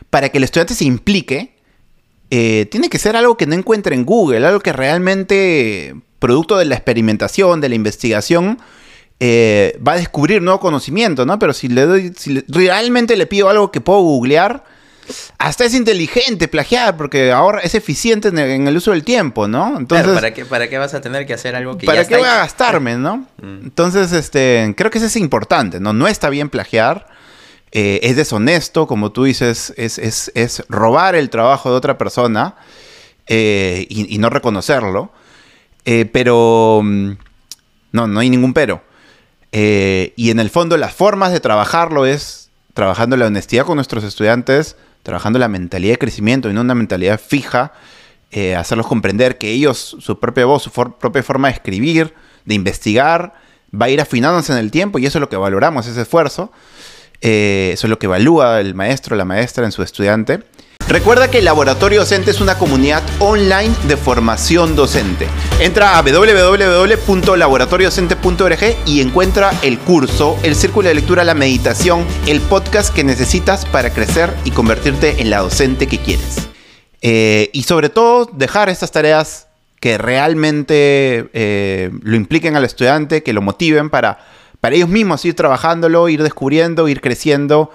para 0.10 0.30
que 0.30 0.38
el 0.38 0.46
estudiante 0.46 0.74
se 0.74 0.86
implique, 0.86 1.51
eh, 2.32 2.66
tiene 2.72 2.90
que 2.90 2.98
ser 2.98 3.16
algo 3.16 3.38
que 3.38 3.46
no 3.46 3.54
encuentre 3.56 3.94
en 3.94 4.06
Google, 4.06 4.46
algo 4.48 4.60
que 4.62 4.74
realmente, 4.74 5.94
producto 6.18 6.58
de 6.58 6.66
la 6.66 6.76
experimentación, 6.76 7.62
de 7.62 7.70
la 7.70 7.76
investigación, 7.76 8.58
eh, 9.20 9.78
va 9.88 9.92
a 9.94 9.98
descubrir 9.98 10.42
nuevo 10.42 10.60
conocimiento, 10.60 11.26
¿no? 11.26 11.38
Pero 11.38 11.54
si 11.54 11.68
le 11.68 11.86
doy, 11.86 12.14
si 12.18 12.34
le- 12.34 12.46
realmente 12.48 13.16
le 13.16 13.28
pido 13.28 13.50
algo 13.50 13.70
que 13.72 13.80
puedo 13.82 14.00
googlear, 14.02 14.64
hasta 15.38 15.66
es 15.66 15.74
inteligente 15.76 16.48
plagiar, 16.48 16.96
porque 16.96 17.32
ahora 17.32 17.60
es 17.60 17.76
eficiente 17.76 18.30
en 18.30 18.40
el, 18.40 18.50
en 18.50 18.68
el 18.68 18.78
uso 18.78 18.92
del 18.92 19.04
tiempo, 19.04 19.48
¿no? 19.48 19.78
Entonces, 19.78 20.06
Claro, 20.06 20.16
¿para, 20.16 20.34
qué, 20.34 20.46
¿para 20.46 20.70
qué 20.70 20.78
vas 20.78 20.94
a 20.94 21.02
tener 21.02 21.26
que 21.28 21.34
hacer 21.34 21.56
algo 21.56 21.78
que 21.78 21.86
¿para 21.86 22.02
ya 22.04 22.08
qué 22.08 22.14
está 22.16 22.18
voy 22.26 22.30
a 22.34 22.38
gastarme, 22.42 22.96
no? 22.98 23.28
Mm. 23.42 23.64
Entonces, 23.64 24.12
este, 24.14 24.74
creo 24.78 24.90
que 24.90 25.00
eso 25.00 25.08
es 25.08 25.16
importante, 25.18 25.80
¿no? 25.80 25.92
No 25.94 26.08
está 26.08 26.30
bien 26.30 26.50
plagiar, 26.50 27.08
eh, 27.72 28.00
es 28.04 28.16
deshonesto, 28.16 28.86
como 28.88 29.12
tú 29.12 29.24
dices, 29.24 29.74
es, 29.78 29.98
es- 29.98 30.32
es 30.36 30.64
robar 30.70 31.16
el 31.16 31.30
trabajo 31.30 31.70
de 31.72 31.78
otra 31.78 31.98
persona 31.98 32.56
eh, 33.28 33.86
y, 33.90 34.18
no 34.18 34.30
reconocerlo. 34.30 35.12
Eh, 35.86 36.06
pero, 36.12 36.82
mm, 36.84 37.12
no, 37.94 38.08
no 38.08 38.20
hay 38.20 38.30
ningún 38.30 38.54
pero. 38.54 38.84
Y 39.54 40.30
en 40.32 40.40
el 40.40 40.50
fondo 40.50 40.78
las 40.78 40.94
formas 40.94 41.32
de 41.32 41.40
trabajarlo 41.40 42.06
es 42.06 42.50
trabajando 42.74 43.18
la 43.18 43.28
honestidad 43.28 43.66
con 43.66 43.76
nuestros 43.76 44.04
estudiantes, 44.04 44.78
trabajando 45.04 45.40
la 45.40 45.48
mentalidad 45.50 45.94
de 45.94 45.98
crecimiento 46.00 46.50
y 46.50 46.54
no 46.54 46.62
una 46.62 46.76
mentalidad 46.76 47.20
fija, 47.20 47.74
hacerlos 48.58 48.88
comprender 48.88 49.38
que 49.38 49.52
ellos, 49.52 49.98
su 50.00 50.20
propia 50.20 50.46
voz, 50.46 50.64
su 50.64 50.72
propia 50.72 51.22
forma 51.24 51.50
de 51.50 51.56
escribir, 51.56 52.14
de 52.46 52.56
investigar, 52.56 53.34
va 53.74 53.88
a 53.88 53.90
ir 53.90 54.00
afinándose 54.00 54.54
en 54.54 54.60
el 54.60 54.72
tiempo 54.72 55.00
y 55.00 55.06
eso 55.06 55.18
es 55.18 55.22
lo 55.22 55.28
que 55.30 55.36
valoramos, 55.38 55.86
ese 55.86 56.02
esfuerzo. 56.02 56.52
Eh, 57.22 57.72
eso 57.74 57.88
es 57.88 57.90
lo 57.90 58.00
que 58.00 58.08
evalúa 58.08 58.60
el 58.60 58.76
maestro, 58.76 59.16
la 59.16 59.24
maestra 59.26 59.66
en 59.66 59.72
su 59.72 59.84
estudiante. 59.84 60.42
Recuerda 60.88 61.30
que 61.32 61.38
el 61.38 61.46
Laboratorio 61.46 62.02
Docente 62.02 62.32
es 62.32 62.42
una 62.42 62.58
comunidad 62.58 63.02
online 63.20 63.74
de 63.88 63.96
formación 63.96 64.76
docente. 64.76 65.28
Entra 65.62 65.98
a 65.98 66.02
www.laboratoriodocente.org 66.02 68.76
y 68.86 69.00
encuentra 69.00 69.54
el 69.62 69.80
curso, 69.80 70.38
el 70.44 70.54
círculo 70.54 70.90
de 70.90 70.96
lectura, 70.96 71.24
la 71.24 71.34
meditación, 71.34 72.06
el 72.28 72.42
podcast 72.42 72.94
que 72.94 73.06
necesitas 73.06 73.66
para 73.66 73.94
crecer 73.94 74.34
y 74.44 74.52
convertirte 74.52 75.22
en 75.22 75.30
la 75.30 75.40
docente 75.40 75.88
que 75.88 76.00
quieres. 76.00 76.50
Eh, 77.02 77.50
y 77.54 77.64
sobre 77.64 77.88
todo, 77.88 78.30
dejar 78.34 78.68
estas 78.68 78.92
tareas 78.92 79.48
que 79.80 79.98
realmente 79.98 81.30
eh, 81.34 81.90
lo 82.04 82.18
impliquen 82.18 82.58
al 82.58 82.66
estudiante, 82.66 83.24
que 83.24 83.32
lo 83.34 83.42
motiven 83.42 83.90
para, 83.90 84.20
para 84.62 84.76
ellos 84.76 84.90
mismos 84.90 85.26
ir 85.26 85.36
trabajándolo, 85.36 86.08
ir 86.08 86.24
descubriendo, 86.24 86.88
ir 86.88 87.02
creciendo 87.02 87.72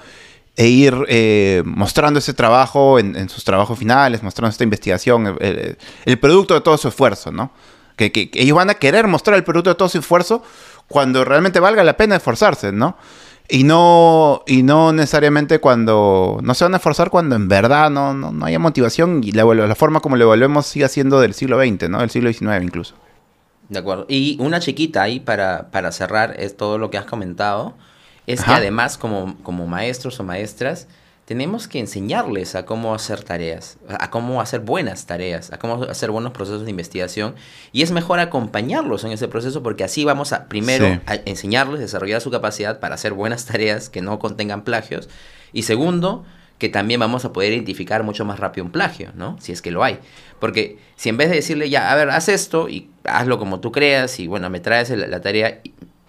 e 0.57 0.69
ir 0.69 0.95
eh, 1.09 1.63
mostrando 1.67 2.19
ese 2.19 2.33
trabajo 2.33 2.99
en, 2.99 3.29
sus 3.29 3.45
trabajos 3.45 3.79
finales, 3.79 4.23
mostrando 4.23 4.51
esta 4.51 4.65
investigación, 4.65 5.37
el, 5.41 6.19
producto 6.19 6.55
de 6.55 6.63
todo 6.63 6.79
su 6.79 6.89
esfuerzo, 6.89 7.31
¿no? 7.31 7.51
Que, 7.97 8.31
ellos 8.33 8.57
van 8.57 8.71
a 8.71 8.75
querer 8.75 9.07
mostrar 9.07 9.37
el 9.37 9.45
producto 9.45 9.71
de 9.71 9.77
todo 9.77 9.89
su 9.89 9.99
esfuerzo 9.99 10.43
cuando 10.89 11.25
realmente 11.25 11.61
valga 11.61 11.85
la 11.85 11.97
pena 11.97 12.17
esforzarse, 12.17 12.73
¿no? 12.73 12.97
Y 13.49 13.65
no, 13.65 14.43
y 14.47 14.63
no 14.63 14.93
necesariamente 14.93 15.61
cuando... 15.61 16.41
No 16.43 16.55
se 16.55 16.65
van 16.65 16.75
a 16.75 16.79
esforzar 16.79 17.11
cuando 17.11 17.37
en 17.37 17.49
verdad 17.49 17.91
no, 17.91 18.13
no, 18.13 18.45
haya 18.45 18.59
motivación 18.59 19.23
y 19.23 19.33
la, 19.33 19.75
forma 19.75 20.01
como 20.01 20.17
lo 20.17 20.25
evaluemos 20.25 20.67
siga 20.67 20.89
siendo 20.89 21.21
del 21.21 21.35
siglo 21.35 21.61
XX, 21.61 21.89
¿no? 21.91 22.01
Del 22.01 22.11
siglo 22.11 22.33
XIX 22.33 22.63
incluso. 22.63 22.95
De 23.69 23.79
acuerdo. 23.79 24.07
Y 24.09 24.37
una 24.41 24.61
chiquita 24.61 25.03
ahí 25.03 25.21
para, 25.21 25.71
para 25.71 25.91
cerrar 25.93 26.35
es 26.39 26.57
todo 26.57 26.79
lo 26.79 26.91
que 26.91 26.99
has 26.99 27.05
comentado. 27.07 27.75
Es 28.27 28.43
que 28.43 28.51
además 28.51 28.99
como, 28.99 29.37
como 29.43 29.67
maestros 29.67 30.19
o 30.21 30.25
maestras 30.25 30.89
tenemos 31.27 31.67
que 31.67 31.81
enseñarles 31.81 32.55
a 32.55 32.65
cómo 32.65 32.95
hacer 32.95 33.25
tareas, 33.25 33.79
a 33.89 34.05
a 34.05 34.11
cómo 34.11 34.41
hacer 34.41 34.61
buenas 34.61 35.07
tareas, 35.07 35.53
a 35.53 35.59
cómo 35.59 35.83
hacer 35.85 36.13
buenos 36.13 36.33
procesos 36.33 36.65
de 36.65 36.71
investigación. 36.71 37.35
Y 37.73 37.83
es 37.83 37.91
mejor 37.91 38.21
acompañarlos 38.21 39.03
en 39.03 39.11
ese 39.11 39.27
proceso 39.27 39.61
porque 39.63 39.83
así 39.83 40.05
vamos 40.05 40.33
a 40.33 40.47
primero 40.47 40.87
Sí. 40.87 41.01
a 41.07 41.15
enseñarles, 41.25 41.81
desarrollar 41.81 42.21
su 42.21 42.31
capacidad 42.31 42.79
para 42.79 42.95
hacer 42.95 43.13
buenas 43.13 43.45
tareas 43.47 43.89
que 43.89 44.03
no 44.03 44.21
contengan 44.21 44.63
plagios. 44.63 45.09
Y 45.53 45.63
segundo, 45.65 46.25
que 46.59 46.69
también 46.69 47.01
vamos 47.01 47.25
a 47.25 47.33
poder 47.33 47.53
identificar 47.53 48.03
mucho 48.03 48.25
más 48.25 48.41
rápido 48.41 48.65
un 48.65 48.73
plagio, 48.73 49.13
¿no? 49.15 49.37
Si 49.41 49.53
es 49.53 49.61
que 49.61 49.71
lo 49.71 49.85
hay. 49.85 49.99
Porque 50.41 50.79
si 50.97 51.09
en 51.09 51.17
vez 51.17 51.29
de 51.29 51.37
decirle, 51.37 51.69
ya, 51.69 51.93
a 51.93 51.95
ver, 51.95 52.11
haz 52.11 52.29
esto 52.29 52.69
y 52.69 52.91
hazlo 53.05 53.39
como 53.39 53.61
tú 53.61 53.73
creas 53.73 54.19
y 54.21 54.27
bueno, 54.27 54.49
me 54.49 54.61
traes 54.61 54.91
la 54.91 55.21
tarea, 55.21 55.61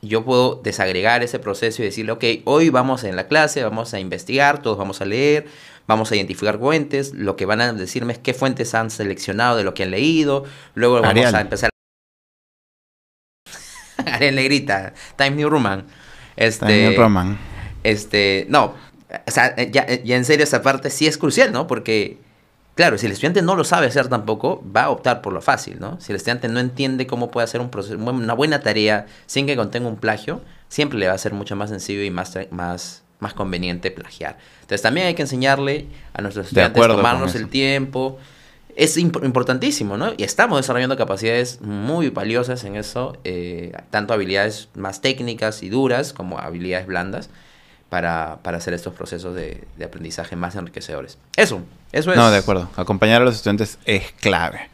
yo 0.01 0.23
puedo 0.23 0.55
desagregar 0.63 1.23
ese 1.23 1.39
proceso 1.39 1.81
y 1.81 1.85
decirle, 1.85 2.11
ok, 2.13 2.23
hoy 2.45 2.69
vamos 2.69 3.03
en 3.03 3.15
la 3.15 3.27
clase, 3.27 3.63
vamos 3.63 3.93
a 3.93 3.99
investigar, 3.99 4.61
todos 4.61 4.77
vamos 4.77 5.01
a 5.01 5.05
leer, 5.05 5.47
vamos 5.87 6.11
a 6.11 6.15
identificar 6.15 6.59
fuentes, 6.59 7.13
lo 7.13 7.35
que 7.35 7.45
van 7.45 7.61
a 7.61 7.73
decirme 7.73 8.13
es 8.13 8.19
qué 8.19 8.33
fuentes 8.33 8.73
han 8.73 8.89
seleccionado 8.89 9.57
de 9.57 9.63
lo 9.63 9.73
que 9.73 9.83
han 9.83 9.91
leído, 9.91 10.45
luego 10.75 11.01
vamos 11.01 11.33
a 11.33 11.41
empezar... 11.41 11.69
Ariel 14.05 14.35
Negrita, 14.35 14.93
Time 15.17 15.31
New 15.31 15.49
Roman. 15.49 15.85
Este, 16.35 16.65
Daniel 16.65 16.95
Roman. 16.95 17.37
este, 17.83 18.45
no, 18.49 18.75
o 19.25 19.31
sea, 19.31 19.53
eh, 19.57 19.69
ya, 19.71 19.85
ya 20.03 20.15
en 20.15 20.25
serio 20.25 20.43
esa 20.43 20.61
parte 20.61 20.89
sí 20.89 21.07
es 21.07 21.17
crucial, 21.17 21.51
¿no? 21.51 21.67
Porque, 21.67 22.17
claro, 22.75 22.97
si 22.97 23.05
el 23.05 23.11
estudiante 23.11 23.41
no 23.41 23.55
lo 23.55 23.63
sabe 23.63 23.87
hacer 23.87 24.07
tampoco, 24.07 24.63
va 24.75 24.83
a 24.83 24.89
optar 24.89 25.21
por 25.21 25.33
lo 25.33 25.41
fácil, 25.41 25.79
¿no? 25.79 25.99
Si 26.01 26.11
el 26.11 26.17
estudiante 26.17 26.47
no 26.47 26.59
entiende 26.59 27.07
cómo 27.07 27.31
puede 27.31 27.45
hacer 27.45 27.61
un 27.61 27.69
proceso, 27.69 27.97
una 27.97 28.33
buena 28.33 28.61
tarea 28.61 29.05
sin 29.25 29.45
que 29.45 29.55
contenga 29.55 29.87
un 29.87 29.97
plagio, 29.97 30.41
siempre 30.67 30.99
le 30.99 31.07
va 31.07 31.13
a 31.13 31.17
ser 31.17 31.33
mucho 31.33 31.55
más 31.55 31.69
sencillo 31.69 32.03
y 32.03 32.11
más, 32.11 32.37
más, 32.51 33.03
más 33.19 33.33
conveniente 33.33 33.91
plagiar. 33.91 34.37
Entonces 34.61 34.81
también 34.81 35.07
hay 35.07 35.15
que 35.15 35.21
enseñarle 35.21 35.87
a 36.13 36.21
nuestros 36.21 36.47
estudiantes 36.47 36.85
con 36.85 36.97
tomarnos 36.97 37.35
el 37.35 37.47
tiempo. 37.49 38.19
Es 38.75 38.97
imp- 38.97 39.25
importantísimo, 39.25 39.97
¿no? 39.97 40.13
Y 40.17 40.23
estamos 40.23 40.59
desarrollando 40.59 40.97
capacidades 40.97 41.61
muy 41.61 42.09
valiosas 42.09 42.63
en 42.63 42.75
eso, 42.75 43.17
eh, 43.23 43.71
tanto 43.89 44.13
habilidades 44.13 44.69
más 44.75 45.01
técnicas 45.01 45.63
y 45.63 45.69
duras 45.69 46.13
como 46.13 46.37
habilidades 46.37 46.85
blandas 46.85 47.29
para, 47.89 48.37
para 48.43 48.57
hacer 48.57 48.73
estos 48.73 48.93
procesos 48.93 49.33
de, 49.35 49.63
de 49.77 49.85
aprendizaje 49.85 50.35
más 50.35 50.55
enriquecedores. 50.55 51.17
Eso, 51.35 51.61
eso 51.91 52.11
es. 52.11 52.17
No, 52.17 52.29
de 52.31 52.37
acuerdo. 52.37 52.69
Acompañar 52.75 53.21
a 53.21 53.25
los 53.25 53.35
estudiantes 53.35 53.77
es 53.85 54.11
clave. 54.19 54.69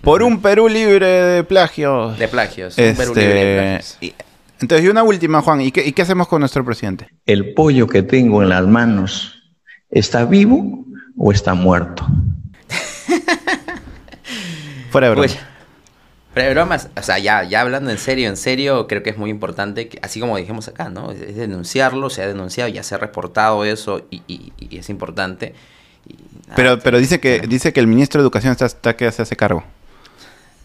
Por 0.00 0.22
un 0.22 0.40
Perú 0.40 0.68
libre 0.68 1.06
de 1.06 1.44
plagios. 1.44 2.18
De 2.18 2.28
plagios. 2.28 2.76
un 2.78 2.94
Perú 2.96 3.14
libre 3.14 3.34
de 3.34 3.76
Este, 3.76 3.98
plagios. 3.98 3.98
y- 4.00 4.14
entonces, 4.60 4.86
y 4.86 4.88
una 4.88 5.04
última, 5.04 5.40
Juan. 5.40 5.60
¿Y 5.60 5.70
qué, 5.70 5.86
y 5.86 5.92
qué 5.92 6.02
hacemos 6.02 6.26
con 6.26 6.40
nuestro 6.40 6.64
presidente? 6.64 7.08
¿El 7.26 7.54
pollo 7.54 7.86
que 7.86 8.02
tengo 8.02 8.42
en 8.42 8.48
las 8.48 8.66
manos 8.66 9.40
está 9.90 10.24
vivo 10.24 10.84
o 11.16 11.30
está 11.30 11.54
muerto? 11.54 12.04
Fuera 14.90 15.08
de 15.08 15.14
broma. 15.14 15.28
Pero 16.38 16.50
bromas, 16.54 16.88
o 16.96 17.02
sea, 17.02 17.18
ya, 17.18 17.42
ya 17.44 17.60
hablando 17.62 17.90
en 17.90 17.98
serio, 17.98 18.28
en 18.28 18.36
serio, 18.36 18.86
creo 18.86 19.02
que 19.02 19.10
es 19.10 19.18
muy 19.18 19.30
importante, 19.30 19.88
que, 19.88 19.98
así 20.02 20.20
como 20.20 20.36
dijimos 20.36 20.68
acá, 20.68 20.88
¿no? 20.88 21.10
Es, 21.12 21.20
es 21.20 21.36
denunciarlo, 21.36 22.10
se 22.10 22.22
ha 22.22 22.26
denunciado, 22.28 22.68
ya 22.70 22.82
se 22.82 22.94
ha 22.94 22.98
reportado 22.98 23.64
eso 23.64 24.02
y, 24.10 24.22
y- 24.26 24.52
y 24.58 24.78
es 24.78 24.88
importante. 24.90 25.54
Y 26.06 26.14
nada, 26.44 26.54
pero, 26.56 26.78
pero 26.78 26.98
dice 26.98 27.20
que 27.20 27.40
dice 27.40 27.72
que 27.72 27.80
el 27.80 27.86
ministro 27.86 28.20
de 28.20 28.24
Educación 28.24 28.52
está, 28.52 28.66
está 28.66 28.96
que 28.96 29.10
se 29.12 29.22
hace 29.22 29.36
cargo. 29.36 29.64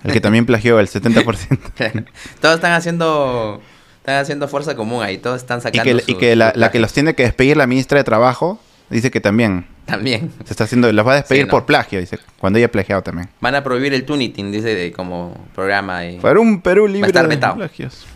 El 0.03 0.11
que 0.11 0.19
también 0.21 0.45
plagió 0.45 0.79
el 0.79 0.87
70%. 0.89 2.05
todos 2.41 2.55
están 2.55 2.73
haciendo, 2.73 3.61
están 3.99 4.17
haciendo 4.17 4.47
fuerza 4.49 4.75
común 4.75 5.01
ahí, 5.01 5.17
todos 5.17 5.37
están 5.41 5.59
y 5.59 5.61
sacando 5.61 5.83
que, 5.83 5.91
y 5.91 6.11
sus- 6.13 6.19
que 6.19 6.35
la, 6.35 6.51
la 6.55 6.71
que 6.71 6.79
los 6.79 6.91
tiene 6.93 7.15
que 7.15 7.23
despedir, 7.23 7.55
la 7.57 7.67
ministra 7.67 7.97
de 7.97 8.03
Trabajo, 8.03 8.59
dice 8.89 9.11
que 9.11 9.21
también 9.21 9.65
También. 9.85 10.31
se 10.45 10.53
está 10.53 10.63
haciendo, 10.63 10.91
los 10.91 11.05
va 11.05 11.13
a 11.13 11.15
despedir 11.17 11.43
Sí, 11.43 11.47
¿no? 11.47 11.51
por 11.51 11.65
plagio, 11.65 11.99
dice, 11.99 12.17
cuando 12.39 12.57
ella 12.57 12.67
ha 12.67 12.71
plagiado 12.71 13.01
también. 13.03 13.29
Van 13.41 13.53
a 13.55 13.63
prohibir 13.63 13.93
el 13.93 14.05
Tunitin, 14.05 14.51
dice, 14.51 14.73
de, 14.75 14.91
como 14.93 15.35
programa. 15.53 16.05
y- 16.05 16.19
Para 16.19 16.39
un 16.39 16.61
Perú 16.61 16.87
libre 16.87 17.07
estar 17.07 17.27
de 17.27 17.35
vetado. 17.35 17.55
plagios. 17.55 18.05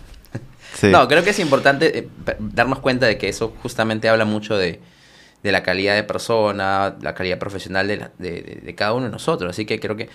Sí. 0.73 0.87
No, 0.87 1.07
creo 1.07 1.23
que 1.23 1.31
es 1.31 1.39
importante 1.39 1.97
eh, 1.99 2.07
darnos 2.39 2.79
cuenta 2.79 3.07
de 3.07 3.17
que 3.17 3.29
eso 3.29 3.51
justamente 3.63 4.09
habla 4.09 4.25
mucho 4.25 4.55
de, 4.57 4.79
de 5.41 5.51
la 5.51 5.63
calidad 5.63 5.95
de 5.95 6.03
persona, 6.03 6.95
la 7.01 7.15
calidad 7.15 7.39
profesional 7.39 7.87
de, 7.87 7.97
la- 7.97 8.11
de- 8.19 8.41
de- 8.43 8.61
de 8.63 8.75
cada 8.75 8.93
uno 8.93 9.05
de 9.05 9.11
nosotros. 9.11 9.49
Así 9.49 9.65
que 9.65 9.79
creo 9.79 9.95
que 9.95 10.07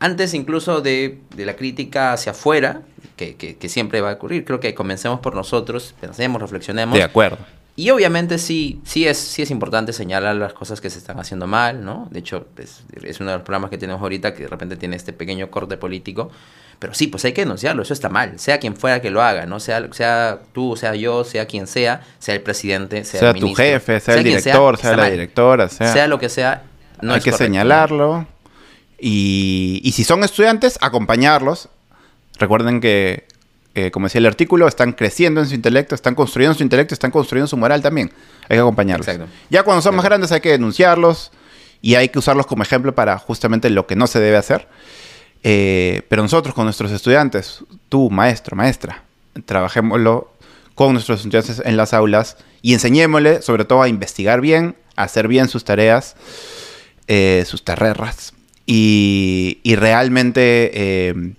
antes 0.00 0.32
incluso 0.32 0.80
de, 0.80 1.18
de 1.36 1.44
la 1.44 1.54
crítica 1.56 2.12
hacia 2.14 2.32
afuera, 2.32 2.82
que, 3.16 3.34
que- 3.36 3.56
que 3.56 3.68
siempre 3.68 4.00
va 4.00 4.10
a 4.10 4.14
ocurrir, 4.14 4.44
creo 4.46 4.58
que 4.58 4.74
comencemos 4.74 5.20
por 5.20 5.34
nosotros, 5.34 5.94
pensemos, 6.00 6.40
reflexionemos. 6.40 6.96
de 6.96 7.02
acuerdo. 7.04 7.38
Y 7.78 7.90
obviamente 7.90 8.38
sí, 8.38 8.80
sí 8.82 9.06
es, 9.06 9.16
sí 9.18 9.40
es 9.40 9.52
importante 9.52 9.92
señalar 9.92 10.34
las 10.34 10.52
cosas 10.52 10.80
que 10.80 10.90
se 10.90 10.98
están 10.98 11.20
haciendo 11.20 11.46
mal, 11.46 11.84
¿no? 11.84 12.08
De 12.10 12.18
hecho, 12.18 12.48
es, 12.58 12.82
es 13.04 13.20
uno 13.20 13.30
de 13.30 13.36
los 13.36 13.44
problemas 13.44 13.70
que 13.70 13.78
tenemos 13.78 14.02
ahorita 14.02 14.34
que 14.34 14.42
de 14.42 14.48
repente 14.48 14.76
tiene 14.76 14.96
este 14.96 15.12
pequeño 15.12 15.48
corte 15.48 15.76
político. 15.76 16.28
Pero 16.80 16.92
sí, 16.92 17.06
pues 17.06 17.24
hay 17.24 17.34
que 17.34 17.42
denunciarlo, 17.42 17.82
eso 17.82 17.92
está 17.94 18.08
mal, 18.08 18.36
sea 18.40 18.58
quien 18.58 18.74
fuera 18.74 19.00
que 19.00 19.10
lo 19.10 19.22
haga, 19.22 19.46
¿no? 19.46 19.60
Sea, 19.60 19.86
sea 19.92 20.40
tú, 20.52 20.74
sea 20.74 20.96
yo, 20.96 21.22
sea 21.22 21.46
quien 21.46 21.68
sea, 21.68 22.00
sea 22.18 22.34
el 22.34 22.40
presidente, 22.40 23.04
sea, 23.04 23.20
Sea, 23.20 23.28
el 23.30 23.36
tu 23.36 23.42
ministro, 23.42 23.64
jefe, 23.64 24.00
sea, 24.00 24.14
el 24.16 24.24
director, 24.24 24.76
sea, 24.76 24.90
la 24.90 24.96
mal. 25.04 25.12
directora, 25.12 25.68
sea, 25.68 25.92
Sea 25.92 26.08
lo 26.08 26.18
que 26.18 26.28
sea, 26.30 26.64
no 27.00 27.12
hay 27.12 27.18
es 27.18 27.24
que 27.24 27.30
correcto. 27.30 27.44
señalarlo. 27.44 28.26
Y, 28.98 29.80
y 29.84 29.92
si 29.92 30.02
son 30.02 30.24
estudiantes, 30.24 30.78
acompañarlos. 30.80 31.68
Recuerden 32.40 32.80
que 32.80 33.27
eh, 33.74 33.90
como 33.90 34.06
decía 34.06 34.18
el 34.18 34.26
artículo, 34.26 34.66
están 34.66 34.92
creciendo 34.92 35.40
en 35.40 35.46
su 35.46 35.54
intelecto, 35.54 35.94
están 35.94 36.14
construyendo 36.14 36.56
su 36.56 36.62
intelecto, 36.62 36.94
están 36.94 37.10
construyendo 37.10 37.46
su 37.46 37.56
moral 37.56 37.82
también. 37.82 38.10
Hay 38.48 38.56
que 38.56 38.60
acompañarlos. 38.60 39.06
Exacto. 39.06 39.30
Ya 39.50 39.62
cuando 39.62 39.82
son 39.82 39.94
más 39.94 40.04
grandes 40.04 40.32
hay 40.32 40.40
que 40.40 40.50
denunciarlos 40.50 41.30
y 41.80 41.94
hay 41.94 42.08
que 42.08 42.18
usarlos 42.18 42.46
como 42.46 42.62
ejemplo 42.62 42.94
para 42.94 43.18
justamente 43.18 43.70
lo 43.70 43.86
que 43.86 43.94
no 43.94 44.06
se 44.06 44.20
debe 44.20 44.36
hacer. 44.36 44.68
Eh, 45.44 46.02
pero 46.08 46.22
nosotros 46.22 46.54
con 46.54 46.64
nuestros 46.64 46.90
estudiantes, 46.90 47.62
tú, 47.88 48.10
maestro, 48.10 48.56
maestra, 48.56 49.04
trabajémoslo 49.46 50.32
con 50.74 50.92
nuestros 50.92 51.20
estudiantes 51.20 51.62
en 51.64 51.76
las 51.76 51.94
aulas 51.94 52.36
y 52.62 52.72
enseñémosle 52.72 53.42
sobre 53.42 53.64
todo 53.64 53.82
a 53.82 53.88
investigar 53.88 54.40
bien, 54.40 54.76
a 54.96 55.04
hacer 55.04 55.28
bien 55.28 55.48
sus 55.48 55.64
tareas, 55.64 56.16
eh, 57.06 57.44
sus 57.46 57.62
tareas 57.62 58.32
y, 58.66 59.60
y 59.62 59.76
realmente 59.76 61.36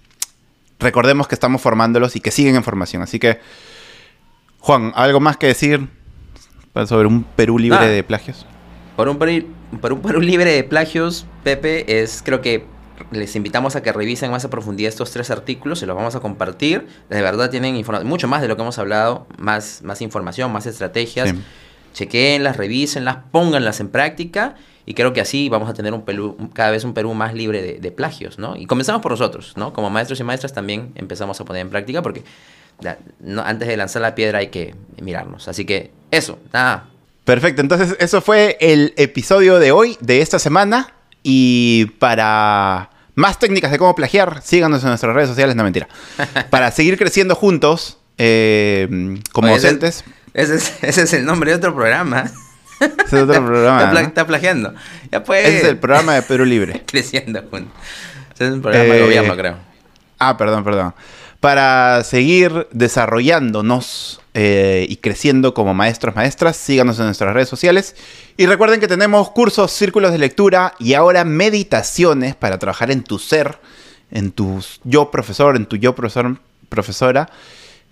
recordemos 0.79 1.27
que 1.27 1.35
estamos 1.35 1.61
formándolos 1.61 2.15
y 2.15 2.19
que 2.21 2.31
siguen 2.31 2.55
en 2.55 2.63
formación. 2.63 3.01
Así 3.01 3.19
que, 3.19 3.39
Juan, 4.59 4.91
¿algo 4.95 5.19
más 5.19 5.37
que 5.37 5.47
decir 5.47 5.87
sobre 6.87 7.07
un 7.07 7.23
Perú 7.23 7.57
libre 7.59 7.79
Ah. 7.79 7.87
de 7.87 8.03
plagios? 8.03 8.45
Por 8.95 9.07
un, 9.09 9.17
Perú, 9.17 9.47
por 9.81 9.93
un 9.93 10.01
Perú 10.01 10.21
libre 10.21 10.51
de 10.51 10.63
plagios, 10.63 11.25
Pepe, 11.43 12.01
es 12.01 12.21
creo 12.23 12.41
que 12.41 12.65
les 13.11 13.35
invitamos 13.35 13.75
a 13.77 13.81
que 13.81 13.93
revisen 13.93 14.29
más 14.29 14.43
a 14.43 14.49
profundidad 14.49 14.89
estos 14.89 15.11
tres 15.11 15.31
artículos, 15.31 15.79
se 15.79 15.85
los 15.85 15.95
vamos 15.95 16.15
a 16.15 16.19
compartir. 16.19 16.85
De 17.09 17.21
verdad 17.21 17.49
tienen 17.49 17.81
mucho 18.03 18.27
más 18.27 18.41
de 18.41 18.47
lo 18.49 18.55
que 18.57 18.61
hemos 18.61 18.77
hablado, 18.77 19.25
más, 19.37 19.81
más 19.83 20.01
información, 20.01 20.51
más 20.51 20.65
estrategias. 20.65 21.29
Sí. 21.29 21.35
Chequéenlas, 21.93 22.57
revísenlas, 22.57 23.17
pónganlas 23.31 23.79
en 23.79 23.89
práctica 23.89 24.55
y 24.89 24.95
creo 24.95 25.13
que 25.13 25.21
así 25.21 25.49
vamos 25.49 25.69
a 25.69 25.73
tener 25.75 25.93
un 25.93 26.01
Perú, 26.01 26.35
cada 26.53 26.71
vez 26.71 26.83
un 26.83 26.95
Perú 26.95 27.13
más 27.13 27.35
libre 27.35 27.61
de, 27.61 27.73
de 27.79 27.91
plagios, 27.91 28.39
¿no? 28.39 28.55
Y 28.55 28.65
comenzamos 28.65 29.03
por 29.03 29.11
nosotros, 29.11 29.53
¿no? 29.55 29.71
Como 29.71 29.91
maestros 29.91 30.19
y 30.19 30.23
maestras 30.23 30.51
también 30.51 30.91
empezamos 30.95 31.39
a 31.39 31.45
poner 31.45 31.61
en 31.61 31.69
práctica 31.69 32.01
porque 32.01 32.23
la- 32.81 32.97
no- 33.19 33.43
antes 33.43 33.67
de 33.67 33.77
lanzar 33.77 34.01
la 34.01 34.15
piedra 34.15 34.39
hay 34.39 34.47
que 34.47 34.73
mirarnos. 34.99 35.47
Así 35.47 35.63
que 35.63 35.91
eso, 36.09 36.39
nada, 36.51 36.87
Perfecto, 37.23 37.61
entonces 37.61 37.95
eso 37.99 38.21
fue 38.21 38.57
el 38.59 38.95
episodio 38.97 39.59
de 39.59 39.71
hoy, 39.71 39.95
de 39.99 40.21
esta 40.21 40.39
semana. 40.39 40.93
Y 41.21 41.85
para 41.99 42.89
más 43.13 43.37
técnicas 43.37 43.69
de 43.69 43.77
cómo 43.77 43.93
plagiar, 43.93 44.41
síganos 44.41 44.81
en 44.81 44.89
nuestras 44.89 45.13
redes 45.13 45.29
sociales, 45.29 45.55
no 45.55 45.63
mentira. 45.63 45.87
Para 46.49 46.71
seguir 46.71 46.97
creciendo 46.97 47.35
juntos, 47.35 47.99
eh, 48.17 48.87
como 49.31 49.49
Oye, 49.49 49.57
docentes, 49.57 50.03
Ese 50.33 50.55
es, 50.55 50.73
ese 50.81 51.01
es 51.03 51.13
el 51.13 51.25
nombre 51.25 51.51
de 51.51 51.57
otro 51.57 51.75
programa. 51.75 52.31
Ese 52.79 53.17
es 53.17 53.23
otro 53.23 53.45
programa. 53.45 53.79
Está, 53.79 53.91
pla- 53.91 54.01
¿no? 54.01 54.07
está 54.07 54.27
plagiando. 54.27 54.73
Ya 55.11 55.23
pues. 55.23 55.45
Ese 55.47 55.57
es 55.59 55.63
el 55.65 55.77
programa 55.77 56.13
de 56.15 56.21
Perú 56.23 56.45
Libre. 56.45 56.83
Creciendo 56.87 57.41
juntos. 57.49 57.73
Ese 58.33 58.45
es 58.47 58.51
un 58.53 58.61
programa 58.61 58.85
de 58.93 58.99
Eh, 58.99 59.03
gobierno, 59.03 59.35
creo. 59.35 59.57
Ah, 60.19 60.37
perdón, 60.37 60.63
perdón. 60.63 60.93
Para 61.39 62.03
seguir 62.03 62.67
desarrollándonos 62.71 64.21
eh, 64.33 64.85
y 64.89 64.97
creciendo 64.97 65.53
como 65.53 65.73
maestros, 65.73 66.15
maestras, 66.15 66.57
síganos 66.57 66.99
en 66.99 67.05
nuestras 67.05 67.33
redes 67.33 67.47
sociales. 67.49 67.95
Y 68.37 68.45
recuerden 68.45 68.79
que 68.79 68.87
tenemos 68.87 69.29
cursos, 69.31 69.71
círculos 69.71 70.11
de 70.11 70.17
lectura 70.17 70.73
y 70.79 70.93
ahora 70.95 71.23
meditaciones 71.25 72.35
para 72.35 72.57
trabajar 72.59 72.91
en 72.91 73.03
tu 73.03 73.19
ser, 73.19 73.57
en 74.11 74.31
tu 74.31 74.63
yo 74.83 75.11
profesor, 75.11 75.55
en 75.55 75.65
tu 75.65 75.77
yo 75.77 75.95
profesor, 75.95 76.37
profesora. 76.67 77.29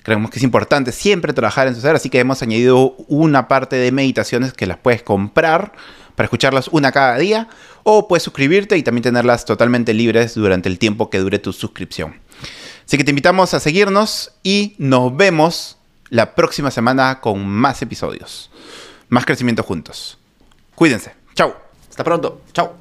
Creemos 0.07 0.31
que 0.31 0.39
es 0.39 0.43
importante 0.43 0.93
siempre 0.93 1.33
trabajar 1.33 1.67
en 1.67 1.75
su 1.75 1.81
ser, 1.81 1.97
así 1.97 2.09
que 2.09 2.17
hemos 2.17 2.41
añadido 2.41 2.95
una 3.09 3.49
parte 3.49 3.75
de 3.75 3.91
meditaciones 3.91 4.53
que 4.53 4.65
las 4.65 4.77
puedes 4.77 5.03
comprar 5.03 5.73
para 6.15 6.27
escucharlas 6.27 6.69
una 6.69 6.93
cada 6.93 7.17
día 7.17 7.49
o 7.83 8.07
puedes 8.07 8.23
suscribirte 8.23 8.77
y 8.77 8.83
también 8.83 9.03
tenerlas 9.03 9.43
totalmente 9.43 9.93
libres 9.93 10.33
durante 10.33 10.69
el 10.69 10.79
tiempo 10.79 11.09
que 11.09 11.17
dure 11.17 11.39
tu 11.39 11.51
suscripción. 11.51 12.21
Así 12.85 12.95
que 12.95 13.03
te 13.03 13.11
invitamos 13.11 13.53
a 13.53 13.59
seguirnos 13.59 14.31
y 14.43 14.75
nos 14.77 15.13
vemos 15.13 15.77
la 16.09 16.35
próxima 16.35 16.71
semana 16.71 17.19
con 17.19 17.45
más 17.45 17.81
episodios. 17.81 18.49
Más 19.09 19.25
crecimiento 19.25 19.61
juntos. 19.61 20.17
Cuídense. 20.73 21.15
Chao. 21.35 21.53
Hasta 21.89 22.05
pronto. 22.05 22.43
Chao. 22.53 22.77